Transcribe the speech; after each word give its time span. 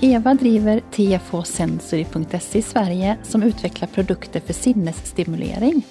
Eva 0.00 0.34
driver 0.34 0.80
tfhsensory.se 0.90 2.58
i 2.58 2.62
Sverige 2.62 3.16
som 3.22 3.42
utvecklar 3.42 3.88
produkter 3.88 4.40
för 4.40 4.52
sinnesstimulering. 4.52 5.82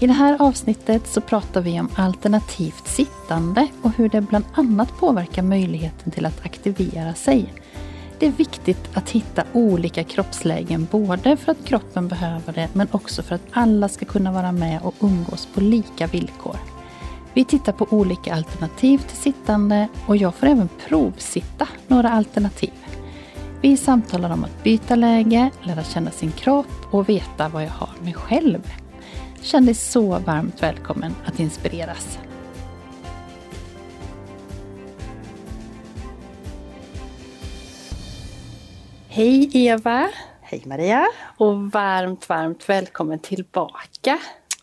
I 0.00 0.06
det 0.06 0.12
här 0.12 0.36
avsnittet 0.42 1.06
så 1.06 1.20
pratar 1.20 1.60
vi 1.60 1.80
om 1.80 1.88
alternativt 1.94 2.86
sittande 2.86 3.68
och 3.82 3.90
hur 3.96 4.08
det 4.08 4.20
bland 4.20 4.44
annat 4.54 4.98
påverkar 5.00 5.42
möjligheten 5.42 6.12
till 6.12 6.26
att 6.26 6.44
aktivera 6.44 7.14
sig. 7.14 7.54
Det 8.18 8.26
är 8.26 8.32
viktigt 8.32 8.90
att 8.94 9.10
hitta 9.10 9.44
olika 9.52 10.04
kroppslägen 10.04 10.88
både 10.90 11.36
för 11.36 11.52
att 11.52 11.64
kroppen 11.64 12.08
behöver 12.08 12.52
det 12.52 12.68
men 12.72 12.88
också 12.90 13.22
för 13.22 13.34
att 13.34 13.46
alla 13.50 13.88
ska 13.88 14.04
kunna 14.04 14.32
vara 14.32 14.52
med 14.52 14.82
och 14.82 14.94
umgås 15.00 15.48
på 15.54 15.60
lika 15.60 16.06
villkor. 16.06 16.56
Vi 17.34 17.44
tittar 17.44 17.72
på 17.72 17.86
olika 17.90 18.34
alternativ 18.34 18.98
till 18.98 19.16
sittande 19.16 19.88
och 20.06 20.16
jag 20.16 20.34
får 20.34 20.46
även 20.46 20.68
provsitta 20.88 21.68
några 21.88 22.10
alternativ. 22.10 22.72
Vi 23.62 23.76
samtalar 23.76 24.30
om 24.30 24.44
att 24.44 24.64
byta 24.64 24.96
läge, 24.96 25.50
lära 25.62 25.84
känna 25.84 26.10
sin 26.10 26.32
kropp 26.32 26.66
och 26.90 27.08
veta 27.08 27.48
vad 27.48 27.64
jag 27.64 27.70
har 27.70 27.90
mig 28.02 28.14
själv. 28.14 28.72
Känn 29.42 29.66
dig 29.66 29.74
så 29.74 30.18
varmt 30.18 30.62
välkommen 30.62 31.14
att 31.24 31.40
inspireras. 31.40 32.18
Hej 39.08 39.50
Eva! 39.52 40.08
Hej 40.40 40.62
Maria! 40.66 41.06
Och 41.36 41.72
varmt, 41.72 42.28
varmt 42.28 42.68
välkommen 42.68 43.18
tillbaka! 43.18 44.18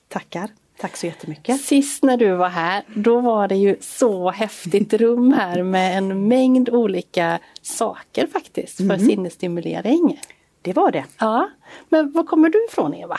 Tackar! 0.07 0.49
Tack 0.79 0.97
så 0.97 1.05
jättemycket. 1.05 1.61
Sist 1.61 2.03
när 2.03 2.17
du 2.17 2.35
var 2.35 2.49
här, 2.49 2.83
då 2.95 3.19
var 3.19 3.47
det 3.47 3.55
ju 3.55 3.75
så 3.79 4.29
häftigt 4.29 4.93
rum 4.93 5.33
här 5.33 5.63
med 5.63 5.97
en 5.97 6.27
mängd 6.27 6.69
olika 6.69 7.39
saker 7.61 8.27
faktiskt 8.27 8.77
för 8.77 8.83
mm. 8.83 8.99
sinnesstimulering. 8.99 10.21
Det 10.61 10.73
var 10.73 10.91
det. 10.91 11.05
Ja, 11.19 11.49
men 11.89 12.11
var 12.11 12.23
kommer 12.23 12.49
du 12.49 12.65
ifrån 12.65 12.93
Eva? 12.93 13.17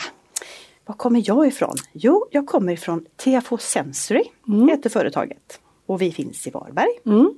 Var 0.86 0.94
kommer 0.94 1.22
jag 1.24 1.46
ifrån? 1.46 1.74
Jo, 1.92 2.26
jag 2.30 2.46
kommer 2.46 2.72
ifrån 2.72 3.04
TFH 3.16 3.56
Sensory, 3.58 4.24
mm. 4.48 4.68
heter 4.68 4.90
företaget. 4.90 5.60
Och 5.86 6.02
vi 6.02 6.12
finns 6.12 6.46
i 6.46 6.50
Varberg. 6.50 6.90
Mm. 7.06 7.34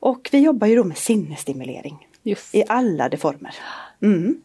Och 0.00 0.28
vi 0.32 0.38
jobbar 0.38 0.66
ju 0.66 0.76
då 0.76 0.84
med 0.84 0.98
sinnesstimulering. 0.98 2.08
Just. 2.22 2.54
I 2.54 2.64
alla 2.68 3.08
de 3.08 3.16
former. 3.16 3.54
Mm. 4.02 4.42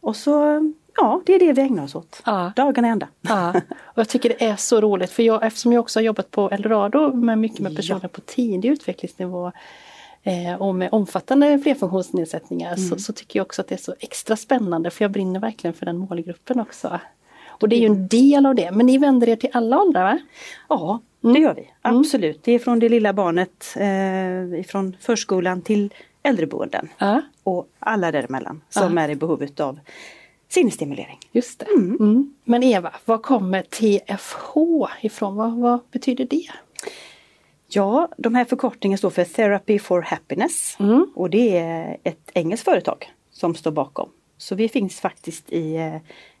Och 0.00 0.16
så 0.16 0.60
Ja, 1.00 1.22
det 1.26 1.34
är 1.34 1.38
det 1.38 1.52
vi 1.52 1.62
ägnar 1.62 1.84
oss 1.84 1.94
åt. 1.94 2.22
Ja. 2.26 2.52
Dagarna 2.56 2.88
ända. 2.88 3.08
Ja. 3.20 3.54
Och 3.80 3.98
jag 3.98 4.08
tycker 4.08 4.28
det 4.28 4.44
är 4.44 4.56
så 4.56 4.80
roligt 4.80 5.10
för 5.10 5.22
jag, 5.22 5.46
eftersom 5.46 5.72
jag 5.72 5.80
också 5.80 5.98
har 5.98 6.04
jobbat 6.04 6.30
på 6.30 6.50
Eldorado 6.50 7.14
med 7.14 7.38
mycket 7.38 7.58
med 7.58 7.76
personer 7.76 8.00
ja. 8.02 8.08
på 8.08 8.20
tidig 8.20 8.68
utvecklingsnivå 8.68 9.52
eh, 10.22 10.54
och 10.62 10.74
med 10.74 10.88
omfattande 10.92 11.58
flerfunktionsnedsättningar 11.58 12.74
mm. 12.74 12.88
så, 12.88 12.98
så, 12.98 13.12
tycker 13.12 13.38
jag 13.38 13.46
också 13.46 13.62
att 13.62 13.68
det 13.68 13.74
är 13.74 13.76
så 13.76 13.94
extra 14.00 14.36
spännande 14.36 14.90
för 14.90 15.04
jag 15.04 15.10
brinner 15.10 15.40
verkligen 15.40 15.74
för 15.74 15.86
den 15.86 15.98
målgruppen 15.98 16.60
också. 16.60 17.00
Och 17.48 17.68
det 17.68 17.76
är 17.76 17.80
ju 17.80 17.86
en 17.86 18.08
del 18.08 18.46
av 18.46 18.54
det, 18.54 18.70
men 18.70 18.86
ni 18.86 18.98
vänder 18.98 19.28
er 19.28 19.36
till 19.36 19.50
alla 19.52 19.80
åldrar 19.80 20.02
va? 20.02 20.18
Ja, 20.68 21.00
det 21.20 21.28
mm. 21.28 21.42
gör 21.42 21.54
vi. 21.54 21.70
Mm. 21.82 21.98
Absolut. 21.98 22.40
Det 22.44 22.52
är 22.52 22.58
från 22.58 22.78
det 22.78 22.88
lilla 22.88 23.12
barnet, 23.12 23.74
eh, 23.76 24.64
från 24.66 24.96
förskolan 25.00 25.62
till 25.62 25.94
äldreboenden. 26.22 26.88
Ja. 26.98 27.22
Och 27.42 27.68
alla 27.78 28.12
däremellan 28.12 28.60
som 28.68 28.96
ja. 28.96 29.02
är 29.02 29.08
i 29.08 29.14
behovet 29.14 29.60
av 29.60 29.78
sinnesstimulering. 30.48 31.18
Just 31.32 31.58
det. 31.58 31.66
Mm. 31.66 31.96
Mm. 32.00 32.34
Men 32.44 32.62
Eva, 32.62 32.92
var 33.04 33.18
kommer 33.18 33.62
TFH 33.62 34.54
ifrån? 35.02 35.36
Vad, 35.36 35.56
vad, 35.56 35.80
betyder 35.90 36.24
det? 36.24 36.50
Ja, 37.68 38.08
de 38.16 38.34
här 38.34 38.44
förkortningarna 38.44 38.98
står 38.98 39.10
för 39.10 39.24
Therapy 39.24 39.78
for 39.78 40.02
Happiness 40.02 40.76
mm. 40.80 41.06
och 41.14 41.30
det 41.30 41.58
är 41.58 41.96
ett 42.02 42.30
engelskt 42.34 42.64
företag 42.64 43.12
som 43.30 43.54
står 43.54 43.70
bakom. 43.70 44.08
Så 44.38 44.54
vi 44.54 44.68
finns 44.68 45.00
faktiskt 45.00 45.52
i 45.52 45.76
eh, 45.76 45.96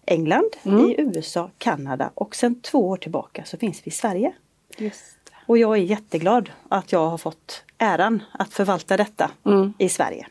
England, 0.06 0.50
mm. 0.62 0.84
i 0.84 0.94
USA, 0.98 1.50
Kanada 1.58 2.10
och 2.14 2.36
sedan 2.36 2.60
två 2.60 2.88
år 2.88 2.96
tillbaka 2.96 3.44
så 3.44 3.56
finns 3.56 3.80
vi 3.84 3.88
i 3.88 3.92
Sverige. 3.92 4.32
Just 4.78 5.16
Och 5.46 5.58
jag 5.58 5.78
är 5.78 5.82
jätteglad 5.82 6.50
att 6.68 6.92
jag 6.92 7.08
har 7.10 7.18
fått 7.18 7.64
äran 7.78 8.22
att 8.32 8.52
förvalta 8.52 8.96
detta 8.96 9.30
mm. 9.44 9.72
i 9.78 9.88
Sverige. 9.88 10.26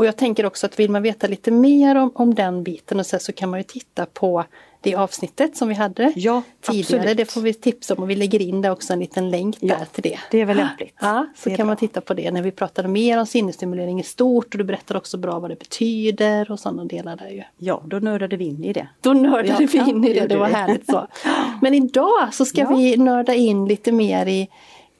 Och 0.00 0.06
jag 0.06 0.16
tänker 0.16 0.46
också 0.46 0.66
att 0.66 0.78
vill 0.78 0.90
man 0.90 1.02
veta 1.02 1.26
lite 1.26 1.50
mer 1.50 1.96
om, 1.96 2.12
om 2.14 2.34
den 2.34 2.62
biten 2.62 3.00
och 3.00 3.06
så, 3.06 3.18
så 3.18 3.32
kan 3.32 3.50
man 3.50 3.60
ju 3.60 3.64
titta 3.64 4.06
på 4.06 4.44
det 4.80 4.94
avsnittet 4.94 5.56
som 5.56 5.68
vi 5.68 5.74
hade 5.74 6.12
ja, 6.16 6.42
tidigare. 6.60 7.00
Absolut. 7.00 7.16
Det 7.16 7.32
får 7.32 7.40
vi 7.40 7.54
tipsa 7.54 7.94
om 7.94 8.02
och 8.02 8.10
vi 8.10 8.16
lägger 8.16 8.42
in 8.42 8.62
det 8.62 8.70
också 8.70 8.92
en 8.92 9.00
liten 9.00 9.30
länk 9.30 9.56
ja, 9.60 9.76
där 9.78 9.84
till 9.92 10.02
det. 10.02 10.18
Det 10.30 10.40
är 10.40 10.44
väl 10.44 10.56
lämpligt. 10.56 10.94
Ja, 11.00 11.26
så 11.36 11.50
kan 11.50 11.56
bra. 11.56 11.64
man 11.64 11.76
titta 11.76 12.00
på 12.00 12.14
det 12.14 12.30
när 12.30 12.42
vi 12.42 12.50
pratade 12.50 12.88
mer 12.88 13.18
om 13.18 13.26
sinnesstimulering 13.26 14.00
i 14.00 14.02
stort 14.02 14.54
och 14.54 14.58
du 14.58 14.64
berättade 14.64 14.98
också 14.98 15.18
bra 15.18 15.38
vad 15.38 15.50
det 15.50 15.58
betyder 15.58 16.50
och 16.50 16.60
sådana 16.60 16.84
delar 16.84 17.16
där 17.16 17.28
ju. 17.28 17.42
Ja, 17.58 17.82
då 17.84 17.98
nördade 17.98 18.36
vi 18.36 18.44
in 18.44 18.64
i 18.64 18.72
det. 18.72 18.88
Då 19.00 19.12
nördade 19.12 19.62
ja, 19.62 19.68
vi 19.72 19.90
in 19.90 20.04
i 20.04 20.12
det, 20.12 20.26
det 20.26 20.36
var 20.36 20.48
härligt 20.48 20.86
så. 20.86 21.06
Men 21.62 21.74
idag 21.74 22.28
så 22.32 22.44
ska 22.44 22.68
vi 22.68 22.96
nörda 22.96 23.34
in 23.34 23.64
lite 23.66 23.92
mer 23.92 24.26
i 24.26 24.48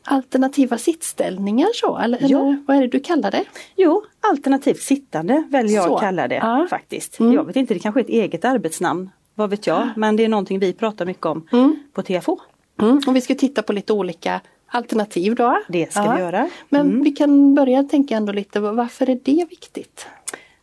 alternativa 0.02 0.78
sittställningar 0.78 1.68
så, 1.74 1.98
eller, 1.98 2.18
ja. 2.30 2.56
vad 2.66 2.76
är 2.76 2.80
det 2.80 2.88
du 2.88 3.00
kallar 3.00 3.30
det? 3.30 3.44
Jo, 3.76 4.04
alternativt 4.20 4.82
sittande 4.82 5.44
väljer 5.50 5.76
jag 5.76 5.92
att 5.92 6.00
kalla 6.00 6.28
det 6.28 6.34
ja. 6.34 6.66
faktiskt. 6.70 7.20
Mm. 7.20 7.32
Jag 7.32 7.44
vet 7.44 7.56
inte, 7.56 7.74
det 7.74 7.80
kanske 7.80 8.00
är 8.00 8.04
ett 8.04 8.10
eget 8.10 8.44
arbetsnamn, 8.44 9.10
vad 9.34 9.50
vet 9.50 9.66
jag, 9.66 9.88
men 9.96 10.16
det 10.16 10.24
är 10.24 10.28
någonting 10.28 10.58
vi 10.58 10.72
pratar 10.72 11.06
mycket 11.06 11.26
om 11.26 11.48
mm. 11.52 11.76
på 11.92 12.02
TFO. 12.02 12.38
Mm. 12.82 13.00
Och 13.06 13.16
vi 13.16 13.20
ska 13.20 13.34
titta 13.34 13.62
på 13.62 13.72
lite 13.72 13.92
olika 13.92 14.40
alternativ 14.66 15.34
då. 15.34 15.62
Det 15.68 15.92
ska 15.92 16.04
ja. 16.04 16.14
vi 16.14 16.20
göra. 16.20 16.48
Men 16.68 16.80
mm. 16.80 17.02
vi 17.02 17.10
kan 17.10 17.54
börja 17.54 17.84
tänka 17.84 18.16
ändå 18.16 18.32
lite, 18.32 18.60
varför 18.60 19.10
är 19.10 19.18
det 19.24 19.46
viktigt? 19.50 20.06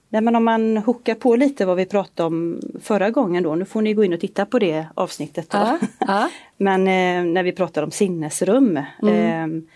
Nej, 0.09 0.21
men 0.21 0.35
om 0.35 0.43
man 0.43 0.77
hookar 0.77 1.15
på 1.15 1.35
lite 1.35 1.65
vad 1.65 1.77
vi 1.77 1.85
pratade 1.85 2.27
om 2.27 2.61
förra 2.81 3.09
gången 3.09 3.43
då, 3.43 3.55
nu 3.55 3.65
får 3.65 3.81
ni 3.81 3.93
gå 3.93 4.03
in 4.03 4.13
och 4.13 4.19
titta 4.19 4.45
på 4.45 4.59
det 4.59 4.87
avsnittet. 4.93 5.49
Då. 5.49 5.57
Ja, 5.57 5.79
ja. 5.99 6.29
men 6.57 6.81
eh, 6.81 7.33
när 7.33 7.43
vi 7.43 7.51
pratade 7.51 7.85
om 7.85 7.91
sinnesrum. 7.91 8.79
Mm. 9.01 9.67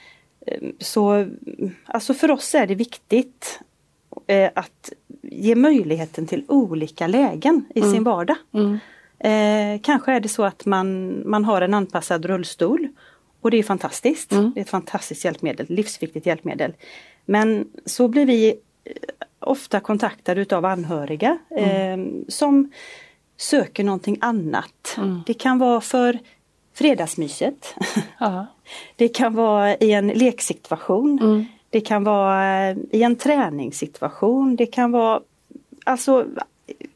Eh, 0.45 0.51
så 0.79 1.27
alltså 1.85 2.13
för 2.13 2.31
oss 2.31 2.55
är 2.55 2.67
det 2.67 2.75
viktigt 2.75 3.59
eh, 4.27 4.49
att 4.55 4.91
ge 5.21 5.55
möjligheten 5.55 6.27
till 6.27 6.45
olika 6.47 7.07
lägen 7.07 7.65
i 7.75 7.79
mm. 7.79 7.91
sin 7.91 8.03
vardag. 8.03 8.37
Mm. 8.53 8.79
Eh, 9.19 9.81
kanske 9.81 10.11
är 10.11 10.19
det 10.19 10.29
så 10.29 10.43
att 10.43 10.65
man, 10.65 11.15
man 11.29 11.45
har 11.45 11.61
en 11.61 11.73
anpassad 11.73 12.25
rullstol 12.25 12.87
och 13.41 13.51
det 13.51 13.57
är 13.57 13.63
fantastiskt. 13.63 14.31
Mm. 14.31 14.51
Det 14.55 14.59
är 14.59 14.61
ett 14.61 14.69
fantastiskt 14.69 15.25
hjälpmedel, 15.25 15.65
livsviktigt 15.69 16.25
hjälpmedel. 16.25 16.73
Men 17.25 17.67
så 17.85 18.07
blir 18.07 18.25
vi 18.25 18.55
ofta 19.41 19.79
kontaktade 19.79 20.41
utav 20.41 20.65
anhöriga 20.65 21.37
mm. 21.57 21.99
eh, 21.99 22.25
som 22.27 22.71
söker 23.37 23.83
någonting 23.83 24.17
annat. 24.21 24.95
Mm. 24.97 25.21
Det 25.25 25.33
kan 25.33 25.59
vara 25.59 25.81
för 25.81 26.19
fredagsmyset. 26.73 27.75
det 28.95 29.07
kan 29.07 29.35
vara 29.35 29.75
i 29.75 29.91
en 29.91 30.07
leksituation. 30.07 31.19
Mm. 31.21 31.45
Det 31.69 31.81
kan 31.81 32.03
vara 32.03 32.69
eh, 32.69 32.77
i 32.91 33.03
en 33.03 33.15
träningssituation. 33.15 34.55
Det 34.55 34.65
kan 34.65 34.91
vara 34.91 35.21
alltså, 35.83 36.25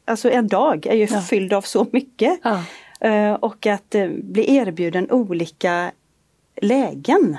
alltså 0.04 0.30
en 0.30 0.48
dag 0.48 0.86
är 0.86 0.96
ju 0.96 1.06
ja. 1.10 1.20
fylld 1.20 1.52
av 1.52 1.62
så 1.62 1.86
mycket. 1.92 2.40
Ja. 2.42 2.62
Eh, 3.00 3.32
och 3.32 3.66
att 3.66 3.94
eh, 3.94 4.08
bli 4.08 4.56
erbjuden 4.56 5.10
olika 5.10 5.90
lägen. 6.62 7.36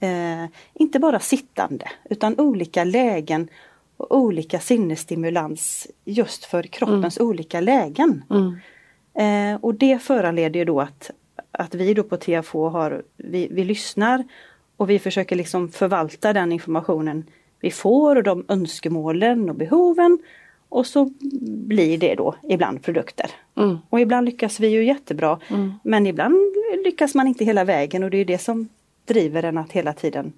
Eh, 0.00 0.44
inte 0.74 0.98
bara 0.98 1.20
sittande 1.20 1.88
utan 2.10 2.40
olika 2.40 2.84
lägen 2.84 3.48
och 3.96 4.16
olika 4.18 4.58
sinnesstimulans 4.60 5.86
just 6.04 6.44
för 6.44 6.62
kroppens 6.62 7.18
Mm. 7.18 7.28
olika 7.28 7.60
lägen. 7.60 8.24
Eh, 9.14 9.58
och 9.60 9.74
det 9.74 9.98
föranleder 10.02 10.58
ju 10.60 10.64
då 10.64 10.80
att, 10.80 11.10
att 11.50 11.74
vi 11.74 11.94
då 11.94 12.02
på 12.02 12.16
TFH 12.16 12.52
har, 12.52 13.02
vi, 13.16 13.48
vi 13.50 13.64
lyssnar 13.64 14.24
och 14.76 14.90
vi 14.90 14.98
försöker 14.98 15.36
liksom 15.36 15.68
förvalta 15.68 16.32
den 16.32 16.52
informationen 16.52 17.24
vi 17.60 17.70
får 17.70 18.16
och 18.16 18.22
de 18.22 18.44
önskemålen 18.48 19.50
och 19.50 19.56
behoven. 19.56 20.18
Och 20.68 20.86
så 20.86 21.10
blir 21.66 21.98
det 21.98 22.14
då 22.14 22.34
ibland 22.42 22.82
produkter. 22.82 23.30
Mm. 23.56 23.78
Och 23.88 24.00
ibland 24.00 24.24
lyckas 24.26 24.60
vi 24.60 24.68
ju 24.68 24.84
jättebra 24.84 25.38
men 25.82 26.06
ibland 26.06 26.36
lyckas 26.84 27.14
man 27.14 27.28
inte 27.28 27.44
hela 27.44 27.64
vägen 27.64 28.02
och 28.04 28.10
det 28.10 28.18
är 28.18 28.24
det 28.24 28.38
som 28.38 28.68
driver 29.04 29.42
en 29.42 29.58
att 29.58 29.72
hela 29.72 29.92
tiden 29.92 30.32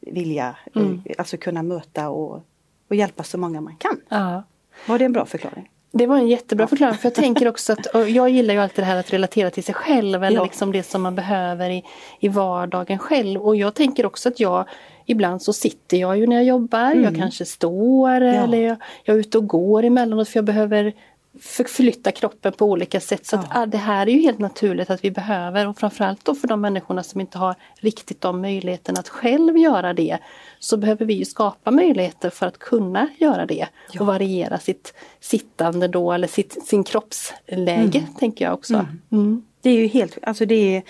vilja, 0.00 0.56
Mm. 0.74 1.02
alltså 1.18 1.36
kunna 1.36 1.62
möta 1.62 2.08
och, 2.08 2.42
och 2.88 2.96
hjälpa 2.96 3.22
så 3.22 3.38
många 3.38 3.60
man 3.60 3.76
kan. 3.76 4.00
Ja. 4.08 4.42
Var 4.86 4.98
det 4.98 5.04
en 5.04 5.12
bra 5.12 5.26
förklaring? 5.26 5.70
Det 5.92 6.06
var 6.06 6.16
en 6.16 6.28
jättebra 6.28 6.66
förklaring 6.66 6.94
för 6.94 7.06
jag 7.06 7.14
tänker 7.14 7.48
också 7.48 7.72
att 7.72 7.86
jag 8.08 8.30
gillar 8.30 8.54
ju 8.54 8.60
alltid 8.60 8.84
det 8.84 8.86
här 8.88 8.96
att 8.96 9.12
relatera 9.12 9.50
till 9.50 9.64
sig 9.64 9.74
själv 9.74 10.24
eller 10.24 10.36
Ja. 10.36 10.44
liksom 10.44 10.72
det 10.72 10.82
som 10.82 11.02
man 11.02 11.14
behöver 11.14 11.70
i, 11.70 11.84
i 12.20 12.28
vardagen 12.28 12.98
själv 12.98 13.40
och 13.42 13.56
jag 13.56 13.74
tänker 13.74 14.06
också 14.06 14.28
att 14.28 14.40
jag 14.40 14.64
Ibland 15.08 15.42
så 15.42 15.52
sitter 15.52 15.96
jag 15.96 16.18
ju 16.18 16.26
när 16.26 16.36
jag 16.36 16.44
jobbar, 16.44 16.94
jag 16.94 17.16
kanske 17.16 17.44
står 17.44 18.20
eller 18.20 18.58
jag, 18.58 18.76
jag 19.04 19.16
är 19.16 19.20
ute 19.20 19.38
och 19.38 19.46
går 19.46 19.82
emellanåt 19.82 20.28
för 20.28 20.38
jag 20.38 20.44
behöver 20.44 20.92
förflytta 21.40 22.12
kroppen 22.12 22.52
på 22.52 22.64
olika 22.66 23.00
sätt. 23.00 23.26
Så 23.26 23.36
att, 23.36 23.46
Ja. 23.54 23.62
ah, 23.62 23.66
det 23.66 23.78
här 23.78 24.06
är 24.06 24.10
ju 24.10 24.20
helt 24.20 24.38
naturligt 24.38 24.90
att 24.90 25.04
vi 25.04 25.10
behöver 25.10 25.68
och 25.68 25.78
framförallt 25.78 26.24
då 26.24 26.34
för 26.34 26.48
de 26.48 26.60
människorna 26.60 27.02
som 27.02 27.20
inte 27.20 27.38
har 27.38 27.54
riktigt 27.80 28.20
de 28.20 28.40
möjligheterna 28.40 29.00
att 29.00 29.08
själv 29.08 29.56
göra 29.58 29.92
det. 29.92 30.18
Så 30.58 30.76
behöver 30.76 31.06
vi 31.06 31.14
ju 31.14 31.24
skapa 31.24 31.70
möjligheter 31.70 32.30
för 32.30 32.46
att 32.46 32.58
kunna 32.58 33.08
göra 33.18 33.46
det 33.46 33.68
Ja. 33.92 34.00
och 34.00 34.06
variera 34.06 34.58
sitt 34.58 34.94
sittande 35.20 35.88
då 35.88 36.12
eller 36.12 36.28
sitt, 36.28 36.66
sin 36.66 36.84
kroppsläge 36.84 38.06
tänker 38.18 38.44
jag 38.44 38.54
också. 38.54 38.86
Mm. 39.12 39.42
Det 39.60 39.70
är 39.70 39.74
ju 39.74 39.86
helt, 39.86 40.18
alltså 40.22 40.46
det 40.46 40.76
är 40.76 40.82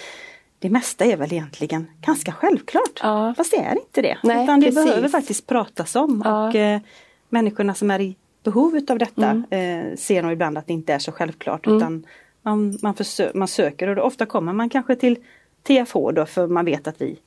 det 0.59 0.71
mesta 0.71 1.05
är 1.05 1.17
väl 1.17 1.33
egentligen 1.33 1.87
ganska 2.01 2.33
självklart. 2.33 3.01
Ja. 3.03 3.35
Fast 3.37 3.51
det 3.51 3.57
är 3.57 3.73
inte 3.73 4.03
det. 4.03 4.19
Nej, 4.23 4.45
Utan 4.45 4.61
det 4.61 4.67
precis. 4.67 4.85
behöver 4.85 5.09
faktiskt 5.09 5.47
pratas 5.47 5.97
om. 5.97 6.23
Ja. 6.25 6.49
Och 6.49 6.55
eh, 6.55 6.81
människorna 7.29 7.75
som 7.75 7.91
är 7.91 8.01
i 8.01 8.17
behov 8.51 8.77
utav 8.77 8.99
detta 8.99 9.31
Mm. 9.31 9.45
eh, 9.91 9.97
ser 9.97 10.23
nog 10.23 10.33
ibland 10.33 10.59
att 10.59 10.67
det 10.67 10.73
inte 10.73 10.95
är 10.95 10.99
så 10.99 11.13
självklart. 11.13 11.67
Utan 11.67 12.07
man, 12.43 12.79
man, 12.83 12.95
man 13.35 13.49
söker 13.49 13.89
och 13.89 13.97
då 13.97 14.03
ofta 14.03 14.27
kommer 14.27 14.53
man 14.53 14.69
kanske 14.71 14.97
till 14.97 15.17
TFH 15.63 15.95
då 16.15 16.27
för 16.27 16.47
man 16.47 16.65
vet 16.65 16.87
att 16.87 17.01
vi 17.01 17.19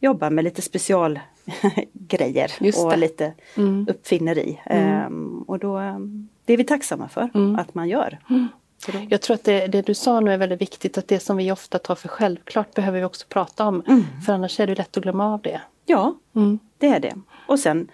jobbar 0.00 0.30
med 0.30 0.44
lite 0.44 0.62
specialgrejer 0.62 2.50
och 2.84 2.98
lite 2.98 3.32
Mm. 3.56 3.86
uppfinneri. 3.90 4.60
Ehm, 4.66 5.42
och 5.46 5.58
då, 5.58 5.78
det 6.44 6.52
är 6.52 6.56
vi 6.56 6.64
tacksamma 6.64 7.08
för 7.08 7.30
Mm. 7.34 7.56
att 7.56 7.74
man 7.74 7.88
gör. 7.88 8.18
Då- 8.28 9.00
Jag 9.10 9.20
tror 9.20 9.34
att 9.34 9.44
det, 9.44 9.66
det 9.66 9.82
du 9.86 9.94
sa 9.94 10.20
nu 10.20 10.32
är 10.32 10.36
väldigt 10.38 10.60
viktigt 10.60 10.98
att 10.98 11.08
det 11.08 11.20
som 11.20 11.36
vi 11.36 11.52
ofta 11.52 11.78
tar 11.78 11.94
för 11.94 12.08
självklart 12.08 12.74
behöver 12.74 12.98
vi 12.98 13.04
också 13.04 13.26
prata 13.28 13.66
om. 13.66 13.82
För 14.26 14.32
annars 14.32 14.60
är 14.60 14.66
det 14.66 14.74
lätt 14.74 14.96
att 14.96 15.02
glömma 15.02 15.34
av 15.34 15.40
det. 15.42 15.60
Ja, 15.86 16.14
Mm. 16.36 16.58
det 16.78 16.86
är 16.86 17.00
det. 17.00 17.14
Och 17.48 17.58
sen 17.60 17.88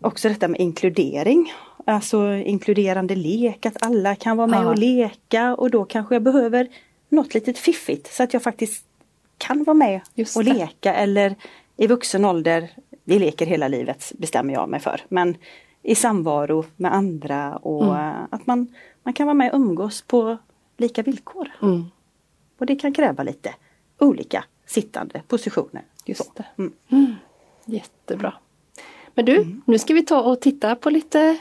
också 0.00 0.28
detta 0.28 0.48
med 0.48 0.60
inkludering. 0.60 1.52
Alltså 1.84 2.32
inkluderande 2.34 3.14
lek, 3.16 3.66
att 3.66 3.82
alla 3.82 4.14
kan 4.14 4.36
vara 4.36 4.46
med 4.46 4.60
Ja. 4.64 4.68
och 4.68 4.78
leka 4.78 5.54
och 5.54 5.70
då 5.70 5.84
kanske 5.84 6.14
jag 6.14 6.22
behöver 6.22 6.68
något 7.08 7.34
litet 7.34 7.58
fiffigt 7.58 8.12
så 8.14 8.22
att 8.22 8.32
jag 8.32 8.42
faktiskt 8.42 8.84
kan 9.38 9.64
vara 9.64 9.74
med 9.74 10.00
och 10.36 10.44
leka 10.44 10.94
eller 10.94 11.34
i 11.76 11.86
vuxen 11.86 12.24
ålder, 12.24 12.70
vi 13.04 13.18
leker 13.18 13.46
hela 13.46 13.68
livet 13.68 14.12
bestämmer 14.18 14.54
jag 14.54 14.68
mig 14.68 14.80
för, 14.80 15.00
men 15.08 15.36
i 15.82 15.94
samvaro 15.94 16.64
med 16.76 16.94
andra 16.94 17.56
och 17.56 17.84
Mm. 17.96 18.14
att 18.30 18.46
man, 18.46 18.74
man 19.02 19.14
kan 19.14 19.26
vara 19.26 19.34
med 19.34 19.52
och 19.52 19.56
umgås 19.60 20.02
på 20.02 20.36
lika 20.76 21.02
villkor. 21.02 21.48
Mm. 21.62 21.84
Och 22.58 22.66
det 22.66 22.76
kan 22.76 22.92
kräva 22.92 23.22
lite 23.22 23.54
olika 23.98 24.44
sittande 24.66 25.22
positioner. 25.28 25.82
Just 26.04 26.34
det. 26.36 26.44
Mm. 26.90 27.14
Jättebra. 27.64 28.34
Men 29.18 29.24
du, 29.24 29.56
nu 29.64 29.78
ska 29.78 29.94
vi 29.94 30.02
ta 30.02 30.20
och 30.20 30.40
titta 30.40 30.74
på 30.76 30.90
lite 30.90 31.36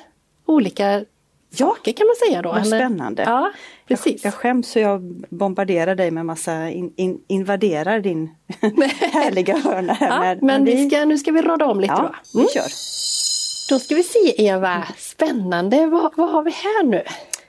olika 0.46 1.06
saker 1.54 1.92
kan 1.92 2.08
man 2.08 2.16
säga 2.28 2.42
då. 2.42 2.50
Vad 2.52 2.68
spännande. 2.68 3.24
Ja, 3.24 3.52
precis. 3.88 4.24
Jag, 4.24 4.30
jag 4.30 4.34
skäms 4.34 4.68
så 4.72 4.80
jag 4.80 5.02
bombarderar 5.30 5.96
dig 5.96 6.12
med 6.12 6.26
massa, 6.26 6.70
in, 6.70 6.94
in, 6.96 7.22
invaderar 7.28 8.00
din 8.00 8.30
härliga 9.14 9.58
hörna 9.58 9.94
här. 9.94 10.08
ja, 10.08 10.20
med- 10.20 10.44
men 10.44 10.64
vi 10.66 10.90
ska, 10.90 11.06
nu 11.06 11.18
ska 11.18 11.32
vi 11.32 11.42
rada 11.42 11.66
om 11.66 11.80
lite 11.80 11.94
ja, 11.98 12.02
då. 12.02 12.16
vi 12.34 12.40
Mm. 12.40 12.50
kör. 12.54 12.68
Då 13.70 13.80
ska 13.80 13.96
vi 13.96 14.04
se 14.04 14.46
Eva, 14.48 14.84
spännande. 14.98 15.86
Vad, 15.88 16.12
vad 16.18 16.30
har 16.32 16.44
vi 16.44 16.52
här 16.52 16.84
nu? 16.84 17.04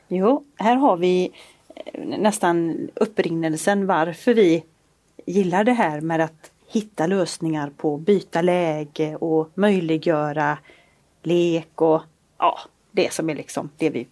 Jo, 0.08 0.44
här 0.56 0.76
har 0.76 0.96
vi 0.96 1.30
eh, 1.74 2.04
nästan 2.18 2.88
upprinnelsen 2.94 3.86
varför 3.86 4.34
vi 4.34 4.64
gillar 5.26 5.64
det 5.64 5.72
här 5.72 6.00
med 6.00 6.20
att 6.20 6.50
hitta 6.68 7.06
lösningar 7.06 7.70
på 7.76 7.96
byta 7.96 8.42
läge 8.42 9.16
och 9.16 9.50
möjliggöra 9.54 10.58
lek 11.22 11.82
och 11.82 12.02
ja, 12.38 12.58
det 12.90 13.12
som 13.12 13.30
är 13.30 13.34
liksom 13.34 13.70
det 13.76 13.90
vi, 13.90 14.06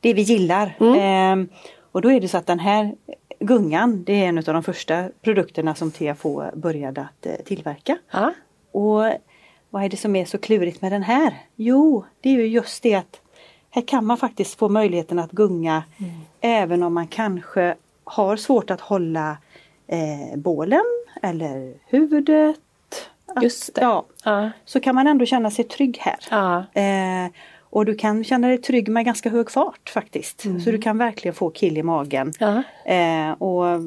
det 0.00 0.14
vi 0.14 0.22
gillar. 0.22 0.76
Ehm, 0.80 1.48
och 1.92 2.02
då 2.02 2.10
är 2.10 2.20
det 2.20 2.28
så 2.28 2.38
att 2.38 2.46
den 2.46 2.58
här 2.58 2.94
gungan, 3.40 4.04
det 4.04 4.12
är 4.12 4.28
en 4.28 4.38
av 4.38 4.44
de 4.44 4.62
första 4.62 5.08
produkterna 5.22 5.74
som 5.74 5.90
TFO 5.90 6.42
började 6.54 7.00
att 7.00 7.26
eh, 7.26 7.34
tillverka. 7.44 7.98
Ja. 8.10 8.32
Och 8.72 9.12
vad 9.70 9.84
är 9.84 9.88
det 9.88 9.96
som 9.96 10.16
är 10.16 10.24
så 10.24 10.38
klurigt 10.38 10.82
med 10.82 10.92
den 10.92 11.02
här? 11.02 11.34
Jo, 11.56 12.04
det 12.20 12.28
är 12.28 12.34
ju 12.34 12.46
just 12.46 12.82
det 12.82 12.94
att 12.94 13.20
här 13.70 13.82
kan 13.82 14.04
man 14.04 14.16
faktiskt 14.16 14.58
få 14.58 14.68
möjligheten 14.68 15.18
att 15.18 15.30
gunga 15.30 15.82
även 16.40 16.82
om 16.82 16.94
man 16.94 17.06
kanske 17.06 17.74
har 18.04 18.36
svårt 18.36 18.70
att 18.70 18.80
hålla 18.80 19.36
eh, 19.86 20.36
bålen 20.36 20.84
eller 21.22 21.74
huvudet. 21.86 22.56
Att- 23.26 23.42
Just 23.42 23.74
det. 23.74 23.80
Ja, 23.80 24.04
Ja. 24.24 24.50
så 24.64 24.80
kan 24.80 24.94
man 24.94 25.06
ändå 25.06 25.26
känna 25.26 25.50
sig 25.50 25.64
trygg 25.64 25.98
här. 26.00 26.18
Ja. 26.30 26.80
Eh, 26.82 27.30
och 27.70 27.84
du 27.84 27.94
kan 27.94 28.24
känna 28.24 28.48
dig 28.48 28.58
trygg 28.58 28.88
med 28.88 29.04
ganska 29.04 29.30
hög 29.30 29.50
fart 29.50 29.90
faktiskt. 29.90 30.40
Så 30.40 30.70
du 30.70 30.78
kan 30.78 30.98
verkligen 30.98 31.34
få 31.34 31.50
kill 31.50 31.78
i 31.78 31.82
magen. 31.82 32.32
Ja. 32.38 32.62
Eh, 32.92 33.30
och 33.32 33.80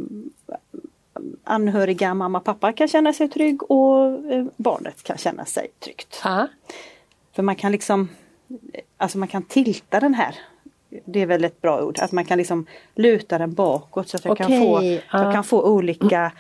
anhöriga, 1.44 2.14
mamma 2.14 2.40
pappa 2.40 2.74
kan 2.74 2.88
känna 2.88 3.14
sig 3.14 3.30
trygg 3.30 3.72
och 3.72 4.06
eh, 4.34 4.46
barnet 4.58 5.04
kan 5.04 5.18
känna 5.18 5.46
sig 5.46 5.68
tryggt. 5.80 6.22
För 7.36 7.44
man 7.44 7.56
kan 7.56 7.72
liksom, 7.72 8.10
alltså 8.98 9.18
man 9.18 9.28
kan 9.28 9.44
tilta 9.44 10.00
den 10.00 10.14
här. 10.14 10.36
Det 11.06 11.22
är 11.22 11.26
väl 11.26 11.44
ett 11.44 11.62
bra 11.62 11.84
ord, 11.84 12.00
att 12.00 12.12
man 12.12 12.26
kan 12.26 12.38
liksom 12.38 12.66
luta 12.96 13.38
den 13.38 13.54
bakåt 13.54 14.10
så 14.10 14.18
att 14.18 14.26
jag, 14.26 14.38
kan, 14.38 14.46
Okej, 14.46 14.60
få, 14.60 14.84
ja. 15.18 15.24
jag 15.24 15.34
kan 15.34 15.44
få 15.44 15.64
olika 15.64 16.32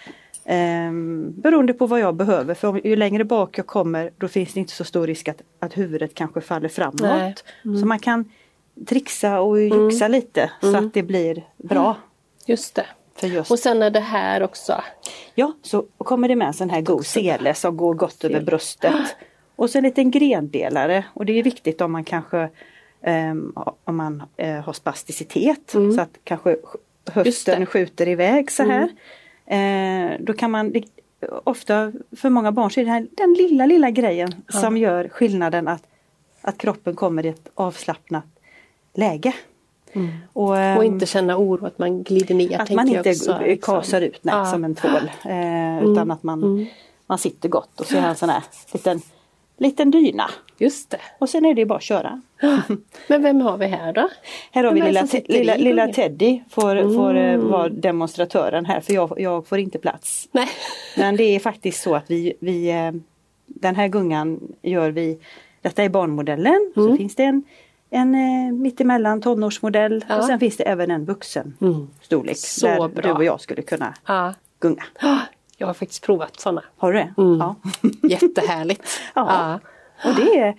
ehm, 0.46 1.34
beroende 1.42 1.74
på 1.74 1.88
vad 1.88 2.00
jag 2.00 2.16
behöver. 2.16 2.54
För 2.54 2.68
om, 2.68 2.82
ju 2.84 2.96
längre 2.96 3.24
bak 3.24 3.58
jag 3.58 3.68
kommer 3.68 4.12
då 4.18 4.28
finns 4.28 4.54
det 4.54 4.60
inte 4.60 4.74
så 4.74 4.84
stor 4.84 5.08
risk 5.08 5.28
att, 5.28 5.42
att 5.60 5.78
huvudet 5.78 6.16
kanske 6.16 6.42
faller 6.42 6.70
framåt. 6.70 7.02
Nej. 7.02 7.36
Så 7.64 7.86
man 7.86 8.00
kan 8.00 8.32
trixa 8.88 9.40
och 9.40 9.62
juxa 9.62 10.08
lite 10.08 10.52
så 10.62 10.78
att 10.78 10.94
det 10.94 11.04
blir 11.04 11.44
bra. 11.58 11.96
Just 12.46 12.76
det. 12.76 12.86
Just 13.28 13.52
Och 13.52 13.60
sen 13.60 13.82
är 13.82 13.90
det 13.90 14.00
här 14.00 14.44
också. 14.44 14.82
Ja, 15.36 15.54
så 15.62 15.86
kommer 15.98 16.28
det 16.28 16.36
med 16.36 16.48
en 16.48 16.54
sån 16.54 16.70
här 16.70 16.82
god 16.82 17.06
sele 17.06 17.54
som 17.54 17.78
går 17.78 17.94
gott 17.94 18.24
över 18.24 18.42
bröstet. 18.42 19.16
Och 19.56 19.70
så 19.70 19.78
en 19.78 19.84
liten 19.84 20.12
grendelare 20.12 21.06
och 21.14 21.26
det 21.26 21.40
är 21.40 21.44
viktigt 21.44 21.82
om 21.82 21.92
man 21.92 22.04
kanske 22.04 22.50
om 23.84 23.98
man 23.98 24.24
eh, 24.38 24.56
har 24.56 24.74
spasticitet 24.74 25.70
så 25.70 26.02
att 26.02 26.18
kanske 26.24 26.58
höften 27.12 27.66
skjuter 27.66 28.08
iväg 28.08 28.52
så 28.52 28.64
här. 28.64 28.90
Eh, 29.46 30.18
då 30.20 30.34
kan 30.34 30.52
man 30.52 30.74
ofta 31.44 31.92
för 32.18 32.30
många 32.30 32.52
barn 32.52 32.72
så 32.72 32.80
är 32.80 32.86
det 32.86 32.92
här, 32.92 33.08
den 33.12 33.34
lilla 33.34 33.66
lilla 33.66 33.90
grejen 33.90 34.32
som 34.50 34.78
gör 34.78 35.10
skillnaden 35.10 35.68
att, 35.68 35.84
att 36.42 36.58
kroppen 36.58 36.96
kommer 36.96 37.26
i 37.26 37.30
ett 37.30 37.50
avslappnat 37.56 38.26
läge. 38.94 39.34
Och, 40.34 40.48
Och 40.48 40.58
ehm, 40.58 40.84
inte 40.84 41.06
känna 41.06 41.38
oro 41.38 41.66
att 41.66 41.80
man 41.80 42.04
glider 42.04 42.36
ner. 42.36 42.62
att 42.62 42.72
man 42.72 42.88
inte 42.88 43.10
också, 43.10 43.40
liksom. 43.40 43.76
kasar 43.76 44.02
ut 44.02 44.20
nej, 44.22 44.36
Ja. 44.36 44.46
som 44.46 44.64
en 44.64 44.76
tvål. 44.76 45.12
Eh, 45.26 45.84
utan 45.84 46.12
att 46.12 46.24
man, 46.24 46.68
man 47.08 47.18
sitter 47.18 47.50
gott 47.50 47.80
och 47.80 47.86
så 47.86 47.98
är 47.98 48.02
en 48.02 48.16
sån 48.16 48.30
här 48.30 48.44
liten, 48.74 49.02
liten 49.58 49.92
dyna. 49.92 50.30
Just 50.60 50.90
det. 50.90 51.00
Och 51.20 51.30
sen 51.30 51.46
är 51.46 51.54
det 51.54 51.66
bara 51.66 51.76
att 51.78 51.84
köra. 51.84 52.22
Men 53.08 53.24
vem 53.24 53.42
har 53.42 53.58
vi 53.58 53.66
här 53.66 53.94
då? 53.94 54.10
Här 54.52 54.64
har 54.64 54.74
vi 54.74 54.82
Vem 54.82 54.94
det 54.94 55.02
lilla, 55.02 55.08
te, 55.08 55.24
lilla, 55.28 55.56
lilla? 55.56 55.88
Teddy 55.88 56.42
får, 56.50 56.96
får 56.96 57.18
eh, 57.18 57.38
vara 57.38 57.70
demonstratören 57.70 58.66
här 58.66 58.82
för 58.82 58.94
jag, 58.94 59.14
jag 59.18 59.48
får 59.48 59.58
inte 59.60 59.80
plats. 59.80 60.30
Nej. 60.32 60.48
Men 60.98 61.16
det 61.16 61.24
är 61.24 61.40
faktiskt 61.40 61.82
så 61.84 61.96
att 61.96 62.06
vi, 62.12 62.34
vi 62.40 62.70
eh, 62.70 62.92
den 63.46 63.76
här 63.76 63.88
gungan 63.88 64.40
gör 64.62 64.92
vi, 64.92 65.20
detta 65.62 65.84
är 65.84 65.90
barnmodellen, 65.90 66.72
så 66.76 66.98
finns 66.98 67.16
det 67.16 67.24
en, 67.24 67.44
en 67.90 68.16
eh, 68.16 68.54
mittemellan 68.54 69.22
tonårsmodell 69.22 69.92
Mm. 69.94 70.04
Ja. 70.10 70.18
och 70.18 70.24
sen 70.24 70.40
finns 70.40 70.58
det 70.58 70.64
även 70.64 70.92
en 70.92 71.06
vuxen 71.06 71.58
Mm. 71.62 71.88
storlek 72.02 72.38
Så 72.38 72.68
där 72.68 72.88
bra. 72.88 73.02
du 73.02 73.12
och 73.12 73.24
jag 73.24 73.42
skulle 73.42 73.62
kunna 73.62 73.94
Ja. 74.08 74.34
gunga. 74.60 74.84
Jag 75.62 75.68
har 75.68 75.74
faktiskt 75.74 76.06
provat 76.06 76.40
sådana. 76.40 76.64
Har 76.78 76.94
du 76.94 77.00
det? 77.00 77.14
Mm. 77.22 77.38
Ja. 77.40 77.56
Jättehärligt. 78.10 78.84
Ja. 79.16 79.28
ja. 79.54 79.60
Och 80.06 80.16
det 80.16 80.56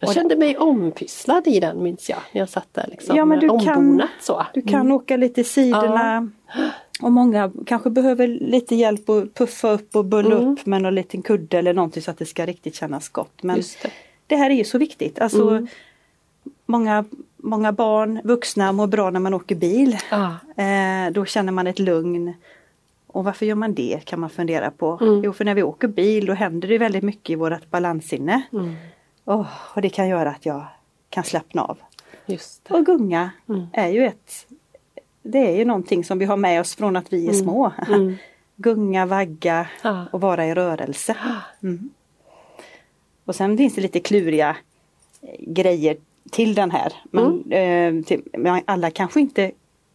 jag 0.00 0.14
kände 0.14 0.36
mig 0.36 0.58
ompysslad 0.58 1.46
i 1.46 1.60
den 1.60 1.82
minns 1.82 2.08
jag. 2.08 2.18
När 2.32 2.40
jag 2.40 2.48
satt 2.48 2.74
där 2.74 2.86
liksom. 2.90 3.16
Ja 3.16 3.24
men 3.24 3.40
du 3.40 3.48
ombonat, 3.48 3.74
kan, 3.74 4.08
så. 4.20 4.46
du 4.54 4.62
kan 4.62 4.80
mm. 4.80 4.92
åka 4.92 5.16
lite 5.16 5.40
i 5.40 5.44
sidorna. 5.44 6.30
Ja. 6.54 6.70
Och 7.02 7.12
många 7.12 7.52
kanske 7.66 7.90
behöver 7.90 8.26
lite 8.26 8.74
hjälp 8.74 9.08
att 9.08 9.34
puffa 9.34 9.70
upp 9.70 9.96
och 9.96 10.04
bulla 10.04 10.36
mm. 10.36 10.48
upp 10.48 10.66
med 10.66 10.82
någon 10.82 10.94
liten 10.94 11.22
kudde 11.22 11.58
eller 11.58 11.74
någonting 11.74 12.02
så 12.02 12.10
att 12.10 12.18
det 12.18 12.26
ska 12.26 12.46
riktigt 12.46 12.74
kännas 12.74 13.08
gott. 13.08 13.42
Men 13.42 13.56
det. 13.56 13.90
det. 14.26 14.36
här 14.36 14.50
är 14.50 14.54
ju 14.54 14.64
så 14.64 14.78
viktigt. 14.78 15.18
Alltså, 15.18 15.48
mm. 15.48 15.66
många, 16.66 17.04
många 17.36 17.72
barn, 17.72 18.20
vuxna 18.24 18.72
mår 18.72 18.86
bra 18.86 19.10
när 19.10 19.20
man 19.20 19.34
åker 19.34 19.54
bil. 19.54 19.96
Ah. 20.10 20.62
Eh, 20.62 21.10
då 21.10 21.24
känner 21.24 21.52
man 21.52 21.66
ett 21.66 21.78
lugn. 21.78 22.34
Och 23.08 23.24
varför 23.24 23.46
gör 23.46 23.54
man 23.54 23.74
det 23.74 24.00
kan 24.04 24.20
man 24.20 24.30
fundera 24.30 24.70
på. 24.70 24.98
Mm. 25.00 25.24
Jo 25.24 25.32
för 25.32 25.44
när 25.44 25.54
vi 25.54 25.62
åker 25.62 25.88
bil 25.88 26.26
då 26.26 26.32
händer 26.32 26.68
det 26.68 26.78
väldigt 26.78 27.04
mycket 27.04 27.30
i 27.30 27.34
vårt 27.34 27.70
balanssinne. 27.70 28.42
Mm. 28.52 28.74
Oh, 29.24 29.46
och 29.74 29.82
det 29.82 29.88
kan 29.88 30.08
göra 30.08 30.30
att 30.30 30.46
jag 30.46 30.66
kan 31.10 31.24
slappna 31.24 31.62
av. 31.62 31.78
Och 32.68 32.86
gunga 32.86 33.30
mm. 33.48 33.66
är 33.72 33.88
ju 33.88 34.04
ett 34.04 34.46
Det 35.22 35.38
är 35.38 35.56
ju 35.56 35.64
någonting 35.64 36.04
som 36.04 36.18
vi 36.18 36.24
har 36.24 36.36
med 36.36 36.60
oss 36.60 36.74
från 36.74 36.96
att 36.96 37.12
vi 37.12 37.26
är 37.26 37.32
mm. 37.32 37.42
små. 37.42 37.72
Mm. 37.88 38.16
gunga, 38.56 39.06
vagga 39.06 39.66
ah. 39.82 40.04
och 40.12 40.20
vara 40.20 40.46
i 40.46 40.54
rörelse. 40.54 41.16
Mm. 41.62 41.90
Och 43.24 43.34
sen 43.34 43.56
finns 43.56 43.74
det 43.74 43.80
lite 43.80 44.00
kluriga 44.00 44.56
eh, 45.22 45.28
grejer 45.38 45.96
till 46.30 46.54
den 46.54 46.70
här. 46.70 46.92
Man, 47.10 47.44
mm. 47.50 47.98
eh, 47.98 48.04
till, 48.04 48.22
alla 48.66 48.90
kanske 48.90 49.20
inte 49.20 49.52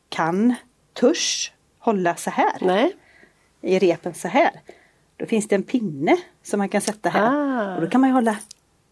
kan, 0.09 0.55
törs 0.93 1.51
hålla 1.79 2.15
så 2.15 2.29
här. 2.29 2.57
Nej. 2.61 2.93
I 3.63 3.79
repen 3.79 4.13
så 4.13 4.27
här. 4.27 4.51
Då 5.17 5.25
finns 5.25 5.47
det 5.47 5.55
en 5.55 5.63
pinne 5.63 6.17
som 6.43 6.57
man 6.57 6.69
kan 6.69 6.81
sätta 6.81 7.09
här. 7.09 7.23
Ah. 7.23 7.75
Och 7.75 7.81
då 7.81 7.89
kan 7.89 8.01
man 8.01 8.11
hålla 8.11 8.37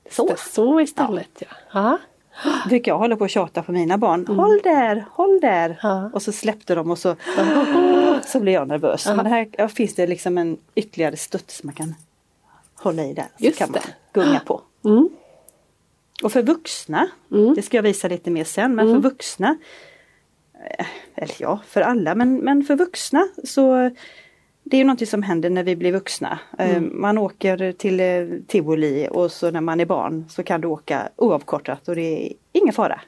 så. 0.09 0.35
Så 0.37 0.81
istället 0.81 1.29
ja. 1.39 1.47
ja. 1.73 1.97
Då 2.63 2.69
fick 2.69 2.87
jag 2.87 2.97
hålla 2.97 3.15
på 3.15 3.23
och 3.23 3.29
tjata 3.29 3.63
på 3.63 3.71
mina 3.71 3.97
barn. 3.97 4.25
Mm. 4.25 4.39
Håll 4.39 4.59
där, 4.63 5.05
håll 5.11 5.39
där! 5.39 5.79
Ja. 5.83 6.09
Och 6.13 6.21
så 6.21 6.31
släppte 6.31 6.75
de 6.75 6.91
och 6.91 6.97
så, 6.97 7.15
så 8.25 8.39
blev 8.39 8.53
jag 8.53 8.67
nervös. 8.67 9.05
Ja. 9.05 9.15
Men 9.15 9.25
här 9.25 9.67
finns 9.67 9.95
det 9.95 10.07
liksom 10.07 10.37
en 10.37 10.57
ytterligare 10.75 11.17
studs 11.17 11.63
man 11.63 11.73
kan 11.73 11.95
hålla 12.75 13.03
i 13.03 13.13
där. 13.13 13.27
Så 13.37 13.45
Just 13.45 13.57
kan 13.57 13.71
man 13.71 13.81
gunga 14.13 14.39
på. 14.39 14.61
Mm. 14.85 15.09
Och 16.23 16.31
för 16.31 16.43
vuxna, 16.43 17.07
mm. 17.31 17.53
det 17.53 17.61
ska 17.61 17.77
jag 17.77 17.83
visa 17.83 18.07
lite 18.07 18.31
mer 18.31 18.43
sen, 18.43 18.75
men 18.75 18.85
för 18.85 18.91
mm. 18.91 19.01
vuxna 19.01 19.57
eh, 20.77 20.85
eller 21.15 21.35
ja, 21.37 21.59
för 21.67 21.81
alla, 21.81 22.15
men, 22.15 22.37
men 22.37 22.63
för 22.63 22.75
vuxna 22.75 23.27
så 23.43 23.91
det 24.63 24.77
är 24.77 24.85
något 24.85 25.07
som 25.07 25.23
händer 25.23 25.49
när 25.49 25.63
vi 25.63 25.75
blir 25.75 25.91
vuxna. 25.91 26.39
Eh, 26.59 26.77
mm. 26.77 27.01
Man 27.01 27.17
åker 27.17 27.71
till 27.71 27.99
eh, 27.99 28.39
tivoli 28.47 29.07
och 29.11 29.31
så 29.31 29.51
när 29.51 29.61
man 29.61 29.79
är 29.79 29.85
barn 29.85 30.25
så 30.29 30.43
kan 30.43 30.61
du 30.61 30.67
åka 30.67 31.09
oavkortat 31.15 31.87
och 31.87 31.95
det 31.95 32.25
är 32.25 32.33
ingen 32.51 32.73
fara. 32.73 33.01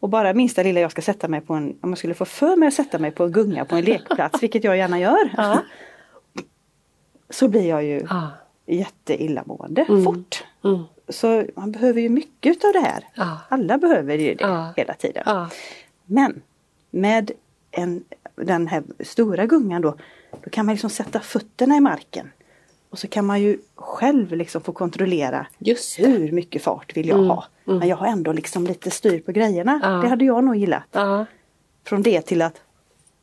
Och 0.00 0.08
bara 0.08 0.34
minsta 0.34 0.62
lilla 0.62 0.80
jag 0.80 0.90
ska 0.90 1.02
sätta 1.02 1.28
mig 1.28 1.40
på 1.40 1.54
en, 1.54 1.78
om 1.80 1.88
jag 1.90 1.98
skulle 1.98 2.14
få 2.14 2.24
för 2.24 2.56
mig 2.56 2.68
att 2.68 2.74
sätta 2.74 2.98
mig 2.98 3.10
på 3.10 3.24
en 3.24 3.32
gunga 3.32 3.64
på 3.64 3.76
en 3.76 3.84
lekplats, 3.84 4.42
vilket 4.42 4.64
jag 4.64 4.76
gärna 4.76 4.98
gör. 4.98 5.34
Ja. 5.36 5.58
Så 7.30 7.48
blir 7.48 7.68
jag 7.68 7.84
ju 7.84 8.06
ja. 8.08 8.30
jätteillamående 8.66 9.86
mm. 9.88 10.04
fort. 10.04 10.44
Mm. 10.64 10.82
Så 11.08 11.44
man 11.56 11.72
behöver 11.72 12.00
ju 12.00 12.08
mycket 12.08 12.64
av 12.64 12.72
det 12.72 12.80
här. 12.80 13.08
Ja. 13.14 13.38
Alla 13.48 13.78
behöver 13.78 14.18
ju 14.18 14.34
det 14.34 14.44
ja. 14.44 14.72
hela 14.76 14.94
tiden. 14.94 15.48
Men 16.04 16.42
med 16.90 17.30
en, 17.70 18.04
den 18.36 18.66
här 18.66 18.82
stora 19.00 19.46
gungan 19.46 19.82
då 19.82 19.96
då 20.44 20.50
kan 20.50 20.66
man 20.66 20.74
liksom 20.74 20.90
sätta 20.90 21.20
fötterna 21.20 21.76
i 21.76 21.80
marken. 21.80 22.30
Och 22.90 22.98
så 22.98 23.08
kan 23.08 23.26
man 23.26 23.40
ju 23.40 23.58
själv 23.74 24.32
liksom 24.32 24.62
få 24.62 24.72
kontrollera 24.72 25.46
hur 25.98 26.32
mycket 26.32 26.62
fart 26.62 26.96
vill 26.96 27.08
jag 27.08 27.18
mm. 27.18 27.30
ha. 27.30 27.44
Mm. 27.66 27.78
Men 27.78 27.88
jag 27.88 27.96
har 27.96 28.06
ändå 28.06 28.32
liksom 28.32 28.66
lite 28.66 28.90
styr 28.90 29.20
på 29.20 29.32
grejerna. 29.32 29.80
Ja. 29.82 29.88
Det 29.88 30.08
hade 30.08 30.24
jag 30.24 30.44
nog 30.44 30.56
gillat. 30.56 30.88
Ja. 30.92 31.26
Från 31.84 32.02
det 32.02 32.20
till 32.22 32.42
att 32.42 32.60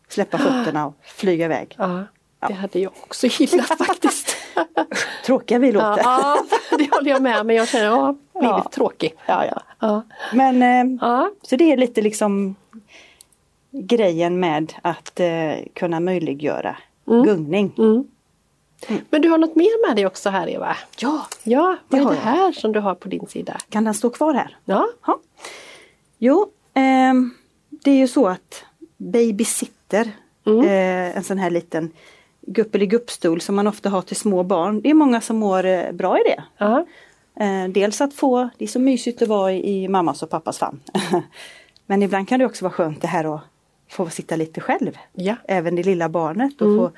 släppa 0.08 0.38
fötterna 0.38 0.86
och 0.88 0.96
flyga 1.02 1.46
iväg. 1.46 1.76
Ja, 1.78 2.04
det 2.48 2.54
hade 2.54 2.80
jag 2.80 2.92
också 3.04 3.28
gillat 3.28 3.68
faktiskt. 3.88 4.36
Tråkiga 5.26 5.60
vi 5.60 5.72
låter. 5.72 6.02
Ja, 6.04 6.38
det 6.78 6.92
håller 6.92 7.12
jag 7.12 7.22
med 7.22 7.46
men 7.46 7.56
jag 7.56 7.68
känner 7.68 7.86
ja, 7.86 8.16
blivit 8.34 8.72
tråkig. 8.72 9.14
Ja, 9.26 9.46
ja. 9.80 10.04
Men 10.34 10.64
eh, 11.02 11.26
så 11.42 11.56
det 11.56 11.72
är 11.72 11.78
lite 11.78 12.02
liksom 12.02 12.56
grejen 13.72 14.40
med 14.40 14.74
att 14.82 15.20
eh, 15.20 15.54
kunna 15.74 16.00
möjliggöra 16.00 16.78
mm. 17.08 17.24
gungning. 17.24 17.74
Mm. 17.78 18.08
Men 19.10 19.22
du 19.22 19.30
har 19.30 19.38
något 19.38 19.56
mer 19.56 19.88
med 19.88 19.96
dig 19.96 20.06
också 20.06 20.30
här 20.30 20.50
Eva? 20.50 20.78
Ja, 20.98 21.28
ja 21.44 21.78
vad 21.88 22.02
det 22.02 22.06
är 22.06 22.10
det 22.10 22.16
här 22.16 22.46
jag. 22.46 22.56
som 22.56 22.72
du 22.72 22.80
har 22.80 22.96
på 22.96 23.08
din 23.08 23.28
sida? 23.28 23.58
Kan 23.70 23.84
den 23.84 23.94
stå 23.94 24.10
kvar 24.10 24.34
här? 24.34 24.58
Ja. 24.66 24.88
ja. 25.06 25.20
Jo, 26.18 26.52
eh, 26.74 27.14
det 27.70 27.92
är 27.92 27.96
ju 27.96 28.08
så 28.08 28.28
att 28.28 28.64
babysitter, 28.98 30.12
mm. 30.46 30.60
eh, 30.60 31.18
en 31.18 31.24
sån 31.24 31.38
här 31.38 31.50
liten 31.50 31.92
guppeliguppstol 32.42 33.42
som 33.42 33.56
man 33.56 33.68
ofta 33.68 33.90
har 33.90 34.02
till 34.02 34.16
små 34.16 34.44
barn. 34.44 34.82
Det 34.82 34.90
är 34.90 34.94
många 34.94 35.22
som 35.22 35.38
mår 35.38 35.66
eh, 35.66 35.92
bra 35.92 36.20
i 36.20 36.22
det. 36.24 36.66
Uh 36.66 36.80
-huh. 37.36 37.68
dels 37.68 38.02
att 38.02 38.14
få, 38.14 38.50
det 38.58 38.66
är 38.66 38.70
så 38.70 38.80
mysigt 38.80 39.22
att 39.22 39.28
vara 39.28 39.54
i, 39.54 39.84
i 39.84 39.88
mammas 39.88 40.24
och 40.24 40.30
pappas 40.30 40.58
famn. 40.58 40.80
Men 41.86 42.04
ibland 42.04 42.28
kan 42.28 42.40
det 42.40 42.46
också 42.46 42.66
vara 42.66 42.74
skönt 42.74 43.02
det 43.02 43.08
här 43.08 43.36
att 43.36 43.42
få 43.88 44.10
sitta 44.10 44.36
lite 44.36 44.62
själv. 44.62 44.98
Ja. 45.14 45.36
Även 45.48 45.76
det 45.76 45.84
lilla 45.84 46.10
barnet. 46.10 46.62
Och 46.62 46.68
mm. 46.68 46.78
få, 46.78 46.92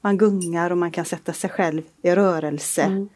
man 0.00 0.18
gungar 0.18 0.70
och 0.70 0.78
man 0.78 0.90
kan 0.90 1.04
sätta 1.04 1.32
sig 1.32 1.50
själv 1.50 1.82
i 2.02 2.10
rörelse. 2.10 2.82
Mm. 2.82 3.08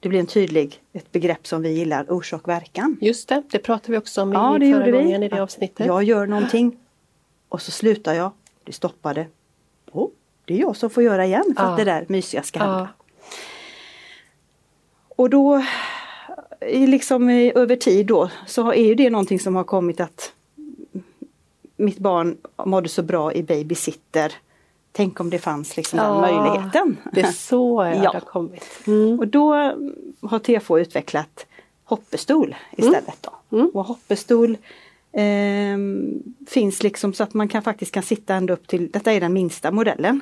Det 0.00 0.08
blir 0.08 0.20
en 0.20 0.26
tydlig, 0.26 0.82
ett 0.92 1.12
begrepp 1.12 1.46
som 1.46 1.62
vi 1.62 1.70
gillar, 1.70 2.12
orsak 2.12 2.48
verkan. 2.48 2.96
Just 3.00 3.28
det, 3.28 3.42
det 3.50 3.58
pratade 3.58 3.92
vi 3.92 3.98
också 3.98 4.22
om 4.22 4.32
ja, 4.32 4.56
i 4.56 4.72
förra 4.72 4.90
gången 4.90 5.20
vi. 5.20 5.26
i 5.26 5.28
det 5.28 5.42
avsnittet. 5.42 5.86
Jag 5.86 6.02
gör 6.02 6.26
någonting 6.26 6.76
och 7.48 7.62
så 7.62 7.70
slutar 7.70 8.14
jag, 8.14 8.30
det 8.64 8.72
stoppade. 8.72 9.26
Oh, 9.92 10.10
det 10.44 10.54
är 10.54 10.58
jag 10.58 10.76
som 10.76 10.90
får 10.90 11.02
göra 11.02 11.26
igen 11.26 11.54
för 11.56 11.64
ja. 11.64 11.70
att 11.70 11.76
det 11.78 11.84
där 11.84 12.04
mysiga 12.08 12.42
ska 12.42 12.58
hända. 12.58 12.78
Ja. 12.78 12.88
Och 15.08 15.30
då, 15.30 15.64
liksom 16.60 17.30
över 17.30 17.76
tid 17.76 18.06
då, 18.06 18.30
så 18.46 18.74
är 18.74 18.94
det 18.94 19.10
någonting 19.10 19.40
som 19.40 19.56
har 19.56 19.64
kommit 19.64 20.00
att 20.00 20.32
mitt 21.80 21.98
barn 21.98 22.36
mådde 22.64 22.88
så 22.88 23.02
bra 23.02 23.32
i 23.32 23.42
babysitter. 23.42 24.32
Tänk 24.92 25.20
om 25.20 25.30
det 25.30 25.38
fanns 25.38 25.76
liksom 25.76 25.98
ja, 25.98 26.04
den 26.04 26.20
möjligheten. 26.20 26.96
Det 27.12 27.20
är 27.20 27.32
så 27.32 27.84
jag 27.94 28.04
ja. 28.04 28.10
har 28.12 28.20
kommit. 28.20 28.64
Mm. 28.86 29.18
Och 29.18 29.28
då 29.28 29.54
har 30.22 30.38
TFO 30.38 30.78
utvecklat 30.78 31.46
hoppestol 31.84 32.54
istället. 32.76 33.18
Då. 33.20 33.56
Mm. 33.56 33.70
Och 33.74 33.84
hoppestol 33.84 34.56
eh, 35.12 35.78
finns 36.48 36.82
liksom 36.82 37.12
så 37.12 37.22
att 37.22 37.34
man 37.34 37.48
kan 37.48 37.62
faktiskt 37.62 37.92
kan 37.92 38.02
sitta 38.02 38.34
ända 38.34 38.52
upp 38.52 38.68
till, 38.68 38.90
detta 38.90 39.12
är 39.12 39.20
den 39.20 39.32
minsta 39.32 39.70
modellen. 39.70 40.20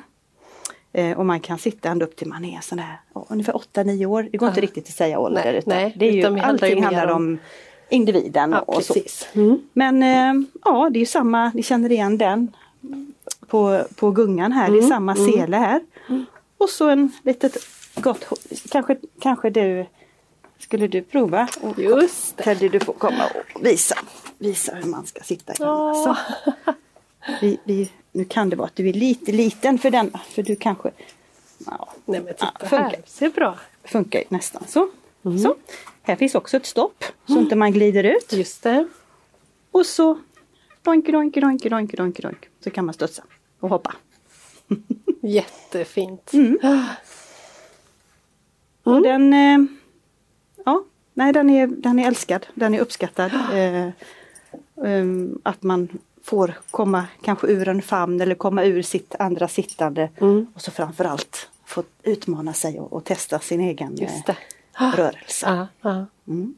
Eh, 0.93 1.17
och 1.17 1.25
man 1.25 1.39
kan 1.39 1.57
sitta 1.57 1.89
ända 1.89 2.05
upp 2.05 2.15
till 2.15 2.27
man 2.27 2.45
är 2.45 2.61
sån 2.61 2.77
där, 2.77 2.99
oh, 3.13 3.25
ungefär 3.29 3.53
8-9 3.53 4.05
år. 4.05 4.29
Det 4.31 4.37
går 4.37 4.47
ja. 4.47 4.51
inte 4.51 4.61
riktigt 4.61 4.87
att 4.87 4.95
säga 4.95 5.19
ålder. 5.19 5.43
Nej, 5.45 5.57
utan 5.57 5.77
nej, 5.77 5.95
det 5.97 6.05
är 6.05 6.11
ju, 6.11 6.39
allting 6.39 6.83
handlar 6.83 7.07
om, 7.07 7.15
om 7.15 7.37
individen. 7.89 8.51
Ja, 8.51 8.59
och 8.59 8.83
så. 8.83 8.95
Mm. 9.33 9.61
Men 9.73 10.03
eh, 10.03 10.47
ja, 10.65 10.89
det 10.89 10.99
är 10.99 11.05
samma, 11.05 11.51
ni 11.55 11.63
känner 11.63 11.91
igen 11.91 12.17
den 12.17 12.55
på, 13.47 13.83
på 13.95 14.11
gungan 14.11 14.51
här, 14.51 14.67
mm. 14.67 14.73
det 14.73 14.79
är 14.79 14.85
mm. 14.85 14.89
samma 14.89 15.15
mm. 15.15 15.31
sele 15.31 15.57
här. 15.57 15.81
Mm. 16.09 16.25
Och 16.57 16.69
så 16.69 16.89
en 16.89 17.11
litet 17.23 17.57
gott, 17.95 18.25
kanske, 18.69 18.97
kanske 19.19 19.49
du 19.49 19.85
skulle 20.59 20.87
du 20.87 21.01
prova? 21.01 21.47
Och, 21.61 21.79
Just 21.79 22.37
det. 22.37 22.43
Teddy, 22.43 22.69
du 22.69 22.79
får 22.79 22.93
komma 22.93 23.23
och 23.27 23.65
visa, 23.65 23.95
visa 24.37 24.75
hur 24.75 24.89
man 24.89 25.05
ska 25.05 25.23
sitta. 25.23 25.53
Ja. 25.59 26.17
Vi, 27.41 27.59
vi, 27.63 27.91
nu 28.11 28.25
kan 28.25 28.49
det 28.49 28.55
vara 28.55 28.67
att 28.67 28.75
du 28.75 28.89
är 28.89 28.93
lite 28.93 29.31
liten 29.31 29.77
för 29.77 29.91
denna, 29.91 30.19
för 30.29 30.43
du 30.43 30.55
kanske... 30.55 30.91
Ja, 31.65 31.89
Nej 32.05 32.21
men 32.21 32.33
titta 32.33 32.51
ja, 32.59 32.67
funkar. 32.67 32.89
här, 32.89 33.01
ser 33.05 33.29
bra. 33.29 33.59
Funkar 33.83 34.23
nästan 34.29 34.63
så. 34.67 34.89
Mm. 35.25 35.39
så. 35.39 35.55
Här 36.09 36.15
finns 36.15 36.35
också 36.35 36.57
ett 36.57 36.65
stopp 36.65 37.03
så 37.25 37.31
mm. 37.31 37.43
inte 37.43 37.55
man 37.55 37.71
glider 37.71 38.03
ut. 38.03 38.33
Just 38.33 38.63
det. 38.63 38.87
Och 39.71 39.85
så 39.85 40.19
doink, 40.81 41.07
doink, 41.07 41.35
doink, 41.35 41.63
doink, 41.63 41.97
doink, 41.97 42.21
doink. 42.21 42.49
Så 42.63 42.69
kan 42.69 42.85
man 42.85 42.93
studsa 42.93 43.23
och 43.59 43.69
hoppa. 43.69 43.95
Jättefint. 45.21 46.33
Mm. 46.33 46.57
Och 48.83 48.97
mm. 48.97 49.03
den, 49.03 49.33
eh, 49.33 49.67
ja, 50.65 50.83
nej 51.13 51.33
den 51.33 51.49
är, 51.49 51.67
den 51.67 51.99
är 51.99 52.07
älskad, 52.07 52.47
den 52.53 52.73
är 52.73 52.79
uppskattad. 52.79 53.31
Eh, 53.53 53.87
eh, 54.85 55.05
att 55.43 55.63
man 55.63 55.87
får 56.23 56.53
komma 56.71 57.05
kanske 57.21 57.47
ur 57.47 57.67
en 57.67 57.81
famn 57.81 58.21
eller 58.21 58.35
komma 58.35 58.63
ur 58.63 58.81
sitt 58.81 59.15
andra 59.19 59.47
sittande. 59.47 60.09
Mm. 60.21 60.47
Och 60.55 60.61
så 60.61 60.71
framförallt 60.71 61.49
få 61.65 61.83
utmana 62.03 62.53
sig 62.53 62.79
och, 62.79 62.93
och 62.93 63.03
testa 63.03 63.39
sin 63.39 63.61
egen 63.61 63.97
eh, 63.99 64.35
rörelse. 64.79 65.45
Ja, 65.45 65.67
ja. 65.81 66.05
Mm. 66.27 66.55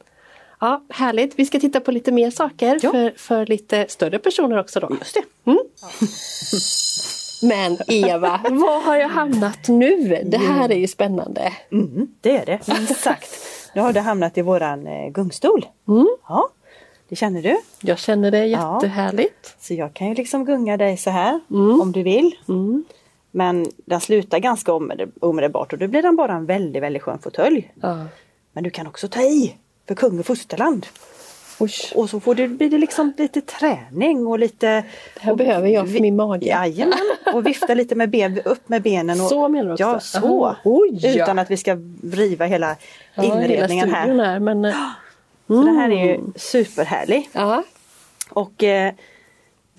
ja, 0.60 0.82
härligt. 0.88 1.38
Vi 1.38 1.46
ska 1.46 1.60
titta 1.60 1.80
på 1.80 1.90
lite 1.90 2.12
mer 2.12 2.30
saker 2.30 2.78
ja. 2.82 2.90
för, 2.90 3.12
för 3.16 3.46
lite 3.46 3.86
större 3.88 4.18
personer 4.18 4.58
också 4.58 4.80
då. 4.80 4.96
Just 5.00 5.14
det. 5.14 5.50
Mm. 5.50 5.58
Men 7.42 7.78
Eva, 7.86 8.40
var 8.50 8.80
har 8.80 8.96
jag 8.96 9.08
hamnat 9.08 9.68
nu? 9.68 10.22
Det 10.24 10.38
här 10.38 10.72
är 10.72 10.76
ju 10.76 10.86
spännande. 10.86 11.52
Mm, 11.72 12.08
det 12.20 12.36
är 12.36 12.46
det. 12.46 12.60
Exakt. 12.90 13.30
Nu 13.74 13.80
har 13.80 13.92
du 13.92 14.00
hamnat 14.00 14.38
i 14.38 14.42
våran 14.42 14.86
eh, 14.86 15.08
gungstol. 15.08 15.66
Mm. 15.88 16.08
Ja, 16.28 16.48
det 17.08 17.16
känner 17.16 17.42
du? 17.42 17.56
Jag 17.80 17.98
känner 17.98 18.30
det 18.30 18.46
jättehärligt. 18.46 19.56
Så 19.60 19.74
jag 19.74 19.94
kan 19.94 20.08
ju 20.08 20.14
liksom 20.14 20.44
gunga 20.44 20.76
dig 20.76 20.96
så 20.96 21.10
här 21.10 21.40
mm. 21.50 21.80
om 21.80 21.92
du 21.92 22.02
vill. 22.02 22.36
Mm. 22.48 22.84
Men 23.34 23.66
den 23.76 24.00
slutar 24.00 24.38
ganska 24.38 24.72
omedelbart 25.20 25.72
och 25.72 25.78
då 25.78 25.88
blir 25.88 26.02
den 26.02 26.16
bara 26.16 26.32
en 26.32 26.46
väldigt, 26.46 26.82
väldigt 26.82 27.02
skön 27.02 27.18
fåtölj. 27.18 27.72
Ja. 27.80 28.04
Men 28.52 28.64
du 28.64 28.70
kan 28.70 28.86
också 28.86 29.08
ta 29.08 29.20
i 29.20 29.56
för 29.88 29.94
kung 29.94 30.18
och 30.18 30.26
fosterland. 30.26 30.86
Usch. 31.60 31.92
Och 31.94 32.10
så 32.10 32.20
får 32.20 32.34
det, 32.34 32.48
blir 32.48 32.70
det 32.70 32.78
liksom 32.78 33.12
lite 33.18 33.40
träning 33.40 34.26
och 34.26 34.38
lite... 34.38 34.66
Det 34.66 35.20
här 35.20 35.32
och, 35.32 35.38
behöver 35.38 35.68
jag 35.68 35.92
för 35.92 36.00
min 36.00 36.16
mage. 36.16 36.46
Jajamän, 36.46 36.98
och 37.34 37.46
vifta 37.46 37.74
lite 37.74 37.94
med 37.94 38.10
ben, 38.10 38.40
upp 38.44 38.68
med 38.68 38.82
benen. 38.82 39.20
Och, 39.20 39.28
så 39.28 39.48
menar 39.48 39.64
du 39.64 39.72
också? 39.72 39.84
Ja, 39.84 40.00
så. 40.00 40.56
Oj, 40.64 41.16
Utan 41.16 41.38
att 41.38 41.50
vi 41.50 41.56
ska 41.56 41.76
riva 42.12 42.44
hela 42.44 42.76
ja, 43.14 43.24
inredningen 43.24 43.88
hela 43.88 44.24
här. 44.24 44.32
här 44.32 44.38
men... 44.38 44.64
Mm. 44.64 45.62
Så 45.62 45.66
den 45.66 45.76
här 45.76 45.90
är 45.90 46.04
ju 46.04 46.20
superhärlig. 46.36 47.28
Ja. 47.32 47.64
Och 48.30 48.64
eh, 48.64 48.92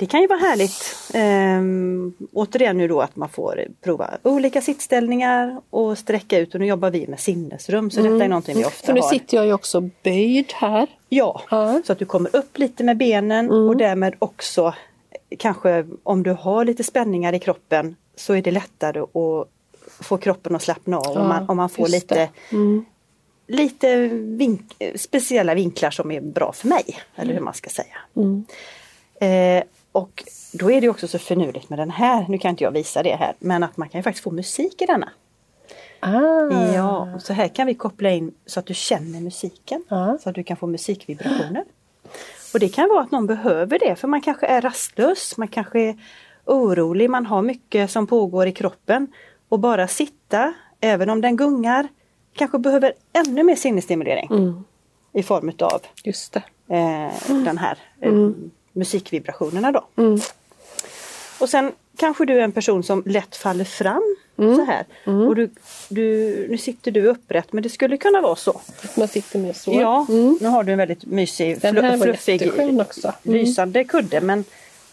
det 0.03 0.07
kan 0.07 0.21
ju 0.21 0.27
vara 0.27 0.39
härligt 0.39 0.95
um, 1.13 2.13
återigen 2.33 2.77
nu 2.77 2.87
då 2.87 3.01
att 3.01 3.15
man 3.15 3.29
får 3.29 3.65
prova 3.81 4.09
olika 4.23 4.61
sittställningar 4.61 5.61
och 5.69 5.97
sträcka 5.97 6.39
ut 6.39 6.53
och 6.53 6.59
nu 6.59 6.65
jobbar 6.65 6.91
vi 6.91 7.07
med 7.07 7.19
sinnesrum 7.19 7.91
så 7.91 7.99
mm. 7.99 8.13
detta 8.13 8.25
är 8.25 8.29
någonting 8.29 8.57
vi 8.57 8.65
ofta 8.65 8.85
För 8.85 8.93
nu 8.93 9.01
har. 9.01 9.09
sitter 9.09 9.37
jag 9.37 9.45
ju 9.45 9.53
också 9.53 9.89
böjd 10.03 10.53
här. 10.53 10.87
Ja, 11.09 11.41
ja. 11.49 11.81
så 11.85 11.93
att 11.93 11.99
du 11.99 12.05
kommer 12.05 12.35
upp 12.35 12.57
lite 12.57 12.83
med 12.83 12.97
benen 12.97 13.45
mm. 13.45 13.67
och 13.67 13.77
därmed 13.77 14.15
också 14.19 14.73
kanske 15.37 15.85
om 16.03 16.23
du 16.23 16.31
har 16.31 16.65
lite 16.65 16.83
spänningar 16.83 17.33
i 17.33 17.39
kroppen 17.39 17.95
så 18.15 18.33
är 18.33 18.41
det 18.41 18.51
lättare 18.51 18.99
att 18.99 19.47
få 19.99 20.17
kroppen 20.17 20.55
att 20.55 20.61
slappna 20.61 20.97
av 20.97 21.11
ja, 21.15 21.21
om, 21.21 21.27
man, 21.27 21.49
om 21.49 21.57
man 21.57 21.69
får 21.69 21.87
lite 21.87 22.29
mm. 22.51 22.85
lite 23.47 24.07
vink 24.07 24.83
speciella 24.95 25.53
vinklar 25.53 25.91
som 25.91 26.11
är 26.11 26.21
bra 26.21 26.51
för 26.51 26.67
mig. 26.67 26.99
Eller 27.15 27.33
hur 27.33 27.41
man 27.41 27.53
ska 27.53 27.69
säga. 27.69 27.97
Mm. 28.15 28.45
Eh, 29.23 29.63
och 29.93 30.23
då 30.53 30.71
är 30.71 30.81
det 30.81 30.89
också 30.89 31.07
så 31.07 31.19
finurligt 31.19 31.69
med 31.69 31.79
den 31.79 31.91
här, 31.91 32.25
nu 32.29 32.37
kan 32.37 32.49
inte 32.49 32.63
jag 32.63 32.71
visa 32.71 33.03
det 33.03 33.15
här, 33.15 33.33
men 33.39 33.63
att 33.63 33.77
man 33.77 33.89
kan 33.89 34.03
faktiskt 34.03 34.23
få 34.23 34.31
musik 34.31 34.81
i 34.81 34.85
denna. 34.85 35.09
Ah. 35.99 36.73
Ja, 36.73 37.19
så 37.19 37.33
här 37.33 37.47
kan 37.47 37.67
vi 37.67 37.73
koppla 37.73 38.11
in 38.11 38.33
så 38.45 38.59
att 38.59 38.65
du 38.65 38.73
känner 38.73 39.21
musiken. 39.21 39.83
Ah. 39.89 40.17
Så 40.17 40.29
att 40.29 40.35
du 40.35 40.43
kan 40.43 40.57
få 40.57 40.67
musikvibrationer. 40.67 41.63
Och 42.53 42.59
det 42.59 42.69
kan 42.69 42.89
vara 42.89 43.01
att 43.01 43.11
någon 43.11 43.27
behöver 43.27 43.79
det 43.79 43.95
för 43.95 44.07
man 44.07 44.21
kanske 44.21 44.45
är 44.45 44.61
rastlös, 44.61 45.37
man 45.37 45.47
kanske 45.47 45.79
är 45.79 45.95
orolig, 46.45 47.09
man 47.09 47.25
har 47.25 47.41
mycket 47.41 47.91
som 47.91 48.07
pågår 48.07 48.47
i 48.47 48.51
kroppen. 48.51 49.07
Och 49.49 49.59
bara 49.59 49.87
sitta, 49.87 50.53
även 50.79 51.09
om 51.09 51.21
den 51.21 51.35
gungar, 51.35 51.87
kanske 52.33 52.59
behöver 52.59 52.93
ännu 53.13 53.43
mer 53.43 53.55
sinnesstimulering. 53.55 54.27
Mm. 54.31 54.63
I 55.13 55.23
form 55.23 55.49
utav 55.49 55.81
Just. 56.03 56.35
Eh, 56.35 56.41
den 57.27 57.57
här 57.57 57.77
eh, 58.01 58.09
Mm. 58.09 58.51
Musikvibrationerna 58.73 59.71
då. 59.71 59.87
Mm. 59.95 60.19
Och 61.39 61.49
sen 61.49 61.71
kanske 61.97 62.25
du 62.25 62.33
är 62.33 62.41
en 62.43 62.51
person 62.51 62.83
som 62.83 63.03
lätt 63.05 63.35
faller 63.35 63.65
fram 63.65 64.15
Mm. 64.37 64.55
så 64.55 64.63
här. 64.65 64.85
Och 65.27 65.35
du, 65.35 65.49
du, 65.89 66.47
nu 66.49 66.57
sitter 66.57 66.91
du 66.91 67.07
upprätt 67.07 67.53
men 67.53 67.63
det 67.63 67.69
skulle 67.69 67.97
kunna 67.97 68.21
vara 68.21 68.35
så. 68.35 68.61
Man 68.97 69.07
sitter 69.07 69.39
mer 69.39 69.53
så. 69.53 69.73
Ja, 69.73 70.05
Mm. 70.09 70.37
nu 70.41 70.47
har 70.47 70.63
du 70.63 70.71
en 70.71 70.77
väldigt 70.77 71.05
mysig, 71.05 71.61
Den 71.61 71.77
fl- 71.77 72.03
fluffig, 72.03 72.81
också. 72.81 73.13
Mm. 73.23 73.37
lysande 73.37 73.83
kudde 73.83 74.21
men 74.21 74.43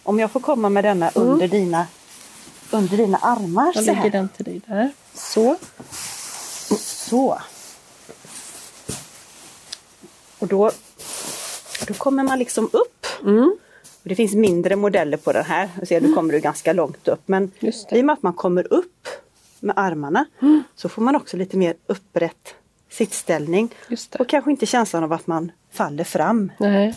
om 0.02 0.18
jag 0.20 0.30
får 0.30 0.40
komma 0.40 0.68
med 0.68 0.84
denna 0.84 1.10
under, 1.14 1.48
dina, 1.48 1.86
under 2.70 2.96
dina 2.96 3.18
armar 3.18 3.64
Jag 3.66 3.74
så 3.74 3.80
lägger 3.80 4.00
här. 4.00 4.10
den 4.10 4.28
till 4.28 4.44
dig 4.44 4.60
där. 4.66 4.90
Så. 5.14 5.56
Så. 6.78 7.40
Och 10.38 10.46
då, 10.46 10.70
då 11.86 11.94
kommer 11.94 12.22
man 12.22 12.38
liksom 12.38 12.70
upp. 12.72 13.06
Mm. 13.22 13.56
Och 14.02 14.08
Det 14.08 14.14
finns 14.14 14.34
mindre 14.34 14.76
modeller 14.76 15.16
på 15.16 15.32
den 15.32 15.44
här. 15.44 15.68
Du 15.80 15.86
ser, 15.86 16.00
nu 16.00 16.14
kommer 16.14 16.32
du 16.32 16.40
ganska 16.40 16.72
långt 16.72 17.08
upp. 17.08 17.20
Men 17.26 17.50
i 17.90 18.00
och 18.00 18.04
med 18.04 18.12
att 18.12 18.22
man 18.22 18.32
kommer 18.32 18.72
upp 18.72 19.08
med 19.60 19.74
armarna 19.78 20.24
så 20.76 20.88
får 20.88 21.02
man 21.02 21.16
också 21.16 21.36
lite 21.36 21.56
mer 21.56 21.74
upprätt 21.86 22.54
sittställning. 22.90 23.68
Och 24.18 24.28
kanske 24.28 24.50
inte 24.50 24.66
känslan 24.66 25.04
av 25.04 25.12
att 25.12 25.26
man 25.26 25.52
faller 25.72 26.04
fram. 26.04 26.52
Nej. 26.58 26.94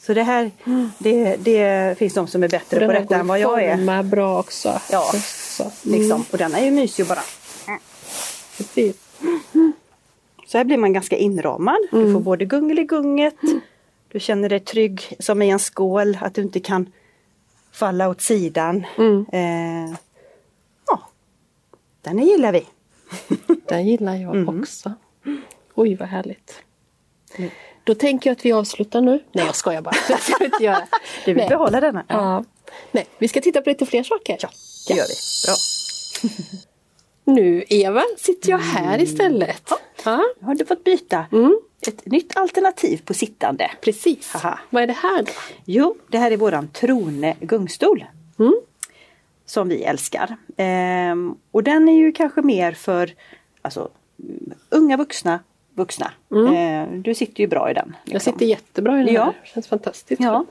Så 0.00 0.14
det 0.14 0.22
här, 0.22 0.50
det, 0.98 1.36
det 1.36 1.98
finns 1.98 2.14
de 2.14 2.26
som 2.26 2.42
är 2.42 2.46
Och 2.46 2.50
bättre 2.50 2.78
den 2.78 2.88
på 2.88 2.92
här 2.92 3.00
detta 3.00 3.16
än 3.16 3.26
vad 3.26 3.40
jag 3.40 3.64
är. 3.64 3.76
formar 3.76 4.02
bra 4.02 4.40
också. 4.40 4.80
Ja. 4.90 5.12
Så. 5.56 5.72
Liksom. 5.82 6.24
Och 6.32 6.38
den 6.38 6.54
är 6.54 6.64
ju 6.64 6.70
mysig 6.70 7.06
bara 7.06 7.22
Precis. 8.56 8.96
Så 10.46 10.58
här 10.58 10.64
blir 10.64 10.76
man 10.76 10.92
ganska 10.92 11.16
inramad. 11.16 11.78
Du 11.90 12.12
får 12.12 12.20
både 12.20 12.44
gungeligunget, 12.44 13.34
du 14.12 14.20
känner 14.20 14.48
dig 14.48 14.60
trygg 14.60 15.16
som 15.18 15.42
i 15.42 15.50
en 15.50 15.58
skål, 15.58 16.18
att 16.20 16.34
du 16.34 16.42
inte 16.42 16.60
kan 16.60 16.92
falla 17.72 18.08
åt 18.08 18.20
sidan. 18.20 18.86
Mm. 18.98 19.26
Eh, 19.32 19.96
ja, 20.86 21.00
den 22.02 22.18
gillar 22.18 22.52
vi. 22.52 22.66
Den 23.68 23.86
gillar 23.86 24.16
jag 24.16 24.36
Mm. 24.36 24.60
också. 24.60 24.92
Oj 25.74 25.94
vad 25.94 26.08
härligt. 26.08 26.62
Då 27.84 27.94
tänker 27.94 28.30
jag 28.30 28.36
att 28.36 28.44
vi 28.44 28.52
avslutar 28.52 29.00
nu. 29.00 29.24
Nej 29.32 29.44
jag 29.46 29.54
skojar 29.56 29.82
bara. 29.82 29.94
Det 30.08 30.16
ska 30.20 30.36
vi 30.38 30.44
inte 30.44 30.64
göra. 30.64 30.88
Du 31.24 31.32
vill 31.32 31.36
Nej. 31.36 31.48
behålla 31.48 31.80
denna? 31.80 32.04
Ja. 32.08 32.44
Nej, 32.92 33.06
vi 33.18 33.28
ska 33.28 33.40
titta 33.40 33.62
på 33.62 33.68
lite 33.70 33.86
fler 33.86 34.02
saker. 34.02 34.38
Ja, 34.40 34.48
det 34.88 34.94
gör 34.94 35.04
vi. 35.08 35.14
Bra. 35.46 35.54
Nu 37.24 37.64
Eva 37.68 38.02
sitter 38.18 38.50
jag 38.50 38.58
här 38.58 39.00
istället. 39.02 39.62
Ja. 39.70 39.78
Nu 40.06 40.46
har 40.46 40.54
du 40.54 40.64
fått 40.66 40.84
byta 40.84 41.26
Mm. 41.32 41.58
ett 41.88 42.06
nytt 42.06 42.36
alternativ 42.36 43.02
på 43.04 43.14
sittande. 43.14 43.70
Precis. 43.80 44.32
Haha. 44.32 44.58
Vad 44.70 44.82
är 44.82 44.86
det 44.86 44.92
här 44.92 45.22
då? 45.22 45.32
Jo, 45.64 45.96
det 46.08 46.18
här 46.18 46.30
är 46.30 46.36
våran 46.36 46.68
Trone 46.68 47.36
gungstol. 47.40 48.04
Mm. 48.38 48.54
Som 49.46 49.68
vi 49.68 49.82
älskar. 49.82 50.36
Ehm, 50.56 51.34
och 51.50 51.62
den 51.62 51.88
är 51.88 51.96
ju 51.96 52.12
kanske 52.12 52.42
mer 52.42 52.72
för 52.72 53.10
alltså, 53.62 53.88
mm, 54.22 54.52
unga 54.70 54.96
vuxna 54.96 55.40
vuxna. 55.74 56.10
Ehm, 56.56 57.02
du 57.02 57.14
sitter 57.14 57.40
ju 57.40 57.46
bra 57.46 57.70
i 57.70 57.74
den. 57.74 57.84
Mm. 57.84 57.96
Jag 58.04 58.12
liksom. 58.14 58.32
sitter 58.32 58.46
jättebra 58.46 59.00
i 59.00 59.04
den 59.04 59.14
Ja. 59.14 59.24
här. 59.24 59.40
Känns 59.44 59.66
fantastiskt 59.68 60.22
Ja. 60.22 60.44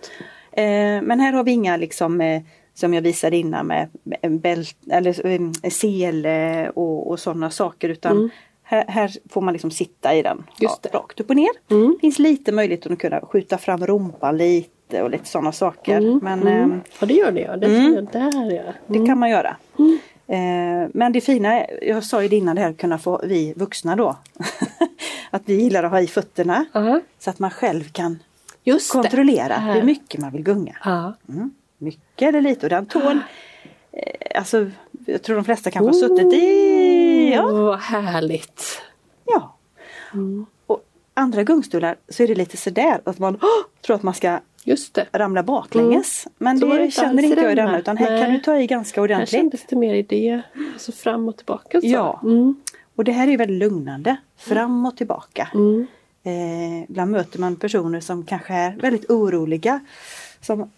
Ehm, 0.51 1.05
men 1.05 1.19
här 1.19 1.33
har 1.33 1.43
vi 1.43 1.51
inga 1.51 1.77
liksom 1.77 2.21
eh, 2.21 2.41
som 2.73 2.93
jag 2.93 3.01
visade 3.01 3.37
innan 3.37 3.67
med 3.67 3.89
bält 4.41 4.77
eller 4.91 5.25
en 5.25 5.53
sele 5.71 6.69
och, 6.69 7.09
och 7.11 7.19
sådana 7.19 7.49
saker 7.51 7.89
utan 7.89 8.29
här, 8.71 8.85
här 8.87 9.11
får 9.29 9.41
man 9.41 9.53
liksom 9.53 9.71
sitta 9.71 10.15
i 10.15 10.21
den 10.21 10.31
Mm. 10.31 10.43
Just 10.59 10.81
det. 10.83 10.89
rakt 10.89 11.19
upp 11.19 11.29
och 11.29 11.35
ner. 11.35 11.49
Mm. 11.71 11.97
finns 12.01 12.19
lite 12.19 12.51
möjlighet 12.51 12.87
att 12.87 12.99
kunna 12.99 13.21
skjuta 13.21 13.57
fram 13.57 13.85
rumpan 13.87 14.37
lite 14.37 15.01
och 15.03 15.09
lite 15.09 15.25
sådana 15.25 15.51
saker. 15.51 15.97
Mm. 15.97 16.19
Men 16.23 16.41
mm. 16.41 16.53
ehm, 16.71 16.81
Ja 16.99 17.05
det 17.07 17.13
gör 17.13 17.31
det 17.31 17.41
ja. 17.41 17.57
Det 17.57 17.67
Mm. 17.67 18.07
där 18.11 18.51
ja. 18.55 18.73
det 18.87 19.05
kan 19.05 19.17
man 19.17 19.29
göra. 19.29 19.55
Eh, 20.27 20.89
men 20.93 21.11
det 21.13 21.21
fina, 21.21 21.53
är- 21.61 21.83
jag 21.89 22.03
sa 22.03 22.23
ju 22.23 22.27
det 22.29 22.35
innan 22.35 22.55
det 22.55 22.61
här 22.61 22.73
kunna 22.73 22.97
få 22.97 23.21
vi 23.23 23.53
vuxna 23.55 23.95
då. 23.95 24.15
att 25.31 25.41
vi 25.45 25.53
gillar 25.63 25.83
att 25.83 25.91
ha 25.91 26.01
i 26.01 26.07
fötterna. 26.07 26.65
Ja. 26.73 26.99
Så 27.19 27.29
att 27.29 27.39
man 27.39 27.49
själv 27.51 27.83
kan 27.91 28.19
Just 28.63 28.91
kontrollera 28.91 29.47
det. 29.47 29.73
hur 29.73 29.83
mycket 29.83 30.21
man 30.21 30.31
vill 30.31 30.43
gunga. 30.43 30.77
Ja. 30.83 31.13
Mm. 31.29 31.51
Mycket 31.77 32.27
eller 32.29 32.41
lite 32.41 32.65
och 32.65 32.69
den 32.69 32.85
tål 32.85 33.19
eh, 33.91 34.37
Alltså 34.39 34.69
jag 35.05 35.21
tror 35.21 35.35
de 35.35 35.45
flesta 35.45 35.71
kanske 35.71 35.87
har 36.05 36.09
suttit 36.09 36.33
i 36.33 37.31
ja, 37.33 37.51
vad 37.51 37.79
härligt. 37.79 38.81
ja. 39.25 39.57
Mm. 40.13 40.45
Och 40.67 40.83
andra 41.13 41.43
gungstolar 41.43 41.95
så 42.09 42.23
är 42.23 42.27
det 42.27 42.35
lite 42.35 42.57
sådär 42.57 43.01
att 43.05 43.19
man 43.19 43.35
åh, 43.41 43.81
tror 43.85 43.95
att 43.95 44.03
man 44.03 44.13
ska 44.13 44.39
Just 44.63 44.93
det. 44.93 45.05
ramla 45.11 45.43
baklänges. 45.43 46.27
Men 46.37 46.57
Så 46.59 46.65
det 46.65 46.77
det 46.77 46.83
inte 46.85 46.95
känner 46.95 47.23
inte 47.23 47.41
jag 47.41 47.51
i 47.51 47.55
denna. 47.55 47.79
utan 47.79 47.97
här 47.97 48.11
Nej. 48.11 48.21
kan 48.21 48.33
du 48.33 48.39
ta 48.39 48.57
i 48.59 48.67
ganska 48.67 49.01
Här 49.01 49.03
ordentligt. 49.03 49.29
kändes 49.29 49.65
det 49.69 49.75
mer 49.75 49.93
idé. 49.95 50.41
Alltså 50.73 50.91
fram 50.91 51.27
och 51.29 51.37
tillbaka. 51.37 51.81
Så. 51.81 51.87
Ja. 51.87 52.19
Mm. 52.23 52.55
Och 52.95 53.03
det 53.03 53.11
här 53.11 53.27
är 53.27 53.37
väldigt 53.37 53.57
lugnande. 53.57 54.15
Fram 54.37 54.85
och 54.85 54.97
tillbaka. 54.97 55.47
Mm. 55.53 55.87
Eh, 56.23 56.83
ibland 56.89 57.11
möter 57.11 57.39
man 57.39 57.55
personer 57.55 57.99
som 57.99 58.25
kanske 58.25 58.53
är 58.53 58.75
väldigt 58.75 59.09
oroliga. 59.09 59.79
Som, 60.41 60.69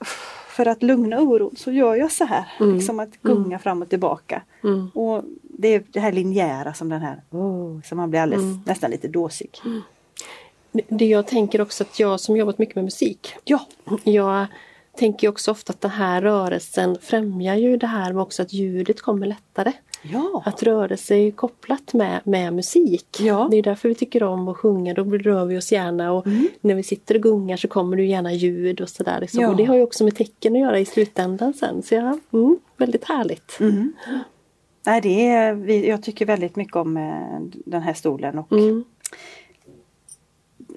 för 0.54 0.66
att 0.68 0.84
lugna 0.84 1.20
oron 1.22 1.56
så 1.56 1.72
gör 1.72 1.96
jag 1.96 2.12
så 2.12 2.26
här. 2.26 2.46
Mm. 2.60 2.76
Liksom 2.76 3.00
att 3.00 3.22
gunga 3.22 3.60
fram 3.60 3.82
och 3.82 3.90
tillbaka. 3.90 4.42
Mm. 4.64 4.90
Och 4.94 5.24
det 5.44 5.68
är 5.68 5.84
det 5.92 6.00
här 6.00 6.12
linjära 6.12 6.74
som 6.74 6.90
den 6.90 7.02
här, 7.02 7.22
oh, 7.30 7.82
som 7.82 7.98
man 7.98 8.10
blir 8.10 8.20
alldeles, 8.20 8.44
Mm. 8.44 8.62
nästan 8.66 8.92
lite 8.92 9.08
dåsig. 9.08 9.50
Det 10.88 11.06
jag 11.06 11.28
tänker 11.28 11.62
också 11.62 11.84
att 11.84 12.00
jag 12.00 12.20
som 12.20 12.38
jobbat 12.38 12.58
mycket 12.58 12.76
med 12.76 12.84
musik. 12.84 13.36
Ja, 13.44 13.68
Jag 14.04 14.46
tänker 14.98 15.28
också 15.30 15.52
ofta 15.52 15.74
att 15.74 15.82
den 15.82 15.92
här 15.92 16.22
rörelsen 16.22 16.98
främjar 17.02 17.56
ju 17.56 17.78
det 17.78 17.88
här 17.88 18.14
med 18.14 18.22
också 18.22 18.42
att 18.42 18.54
ljudet 18.54 19.02
kommer 19.02 19.28
lättare. 19.28 19.72
Ja, 20.04 20.44
Att 20.46 20.64
rörelse 20.64 21.16
är 21.16 21.32
kopplat 21.32 21.94
med, 21.94 22.22
med 22.24 22.54
musik. 22.54 23.18
Ja. 23.20 23.48
Det 23.52 23.58
är 23.58 23.64
därför 23.64 23.90
vi 23.90 23.96
tycker 23.96 24.24
om 24.24 24.48
att 24.48 24.58
sjunga, 24.58 24.94
då 24.94 25.04
rör 25.04 25.46
vi 25.46 25.58
oss 25.58 25.72
gärna 25.72 26.12
och 26.12 26.28
Mm. 26.28 26.48
när 26.62 26.76
vi 26.76 26.84
sitter 26.84 27.16
och 27.16 27.22
gungar 27.22 27.58
så 27.58 27.68
kommer 27.68 27.98
det 27.98 28.04
gärna 28.04 28.34
ljud 28.34 28.82
och 28.82 28.90
sådär. 28.90 29.22
Liksom. 29.22 29.42
Ja. 29.42 29.50
Och 29.50 29.56
det 29.56 29.64
har 29.66 29.76
ju 29.76 29.82
också 29.82 30.04
med 30.04 30.16
tecken 30.16 30.54
att 30.54 30.62
göra 30.62 30.80
i 30.80 30.86
slutändan 30.86 31.54
sen. 31.54 31.84
Så 31.84 31.96
ja, 31.96 32.18
mm, 32.34 32.58
väldigt 32.78 33.04
härligt. 33.04 33.58
Mm. 33.60 33.94
Nej, 34.86 35.02
det 35.02 35.28
är, 35.28 35.54
vi, 35.54 35.90
jag 35.90 36.04
tycker 36.04 36.26
väldigt 36.26 36.56
mycket 36.56 36.76
om 36.76 36.98
eh, 36.98 37.40
den 37.66 37.82
här 37.82 37.94
stolen 37.94 38.40
och 38.40 38.52
Mm. 38.52 38.84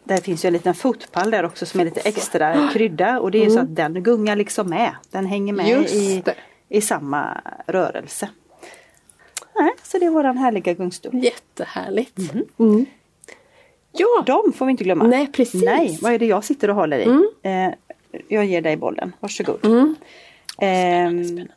där 0.04 0.16
finns 0.16 0.44
ju 0.44 0.46
en 0.46 0.52
liten 0.52 0.74
fotpall 0.74 1.30
där 1.30 1.44
också 1.44 1.66
som 1.66 1.80
är 1.80 1.84
lite 1.84 2.00
extra 2.00 2.68
krydda 2.72 3.20
och 3.20 3.30
det 3.30 3.38
är 3.38 3.42
mm. 3.42 3.54
så 3.54 3.60
att 3.60 3.76
den 3.76 4.02
gungar 4.02 4.36
liksom 4.36 4.70
med. 4.70 4.90
Den 5.10 5.26
hänger 5.26 5.52
med 5.52 5.90
i, 5.90 6.22
i 6.68 6.80
samma 6.80 7.40
rörelse. 7.66 8.28
Nej, 9.60 9.72
så 9.82 9.98
det 9.98 10.06
är 10.06 10.10
våran 10.10 10.38
härliga 10.38 10.72
gungstol. 10.72 11.24
Jättehärligt. 11.24 12.18
Mm. 12.18 12.46
Mm. 12.58 12.86
Ja. 13.92 14.22
De 14.26 14.52
får 14.52 14.66
vi 14.66 14.70
inte 14.70 14.84
glömma. 14.84 15.04
Nej 15.06 15.26
precis. 15.32 15.62
Nej, 15.62 15.98
vad 16.02 16.12
är 16.12 16.18
det 16.18 16.26
jag 16.26 16.44
sitter 16.44 16.70
och 16.70 16.76
håller 16.76 16.98
i? 16.98 17.04
Mm. 17.04 17.28
Eh, 17.42 17.74
jag 18.28 18.44
ger 18.44 18.60
dig 18.60 18.76
bollen, 18.76 19.12
varsågod. 19.20 19.64
Mm. 19.64 19.94
Spännande, 20.52 21.20
eh, 21.20 21.26
spännande. 21.26 21.52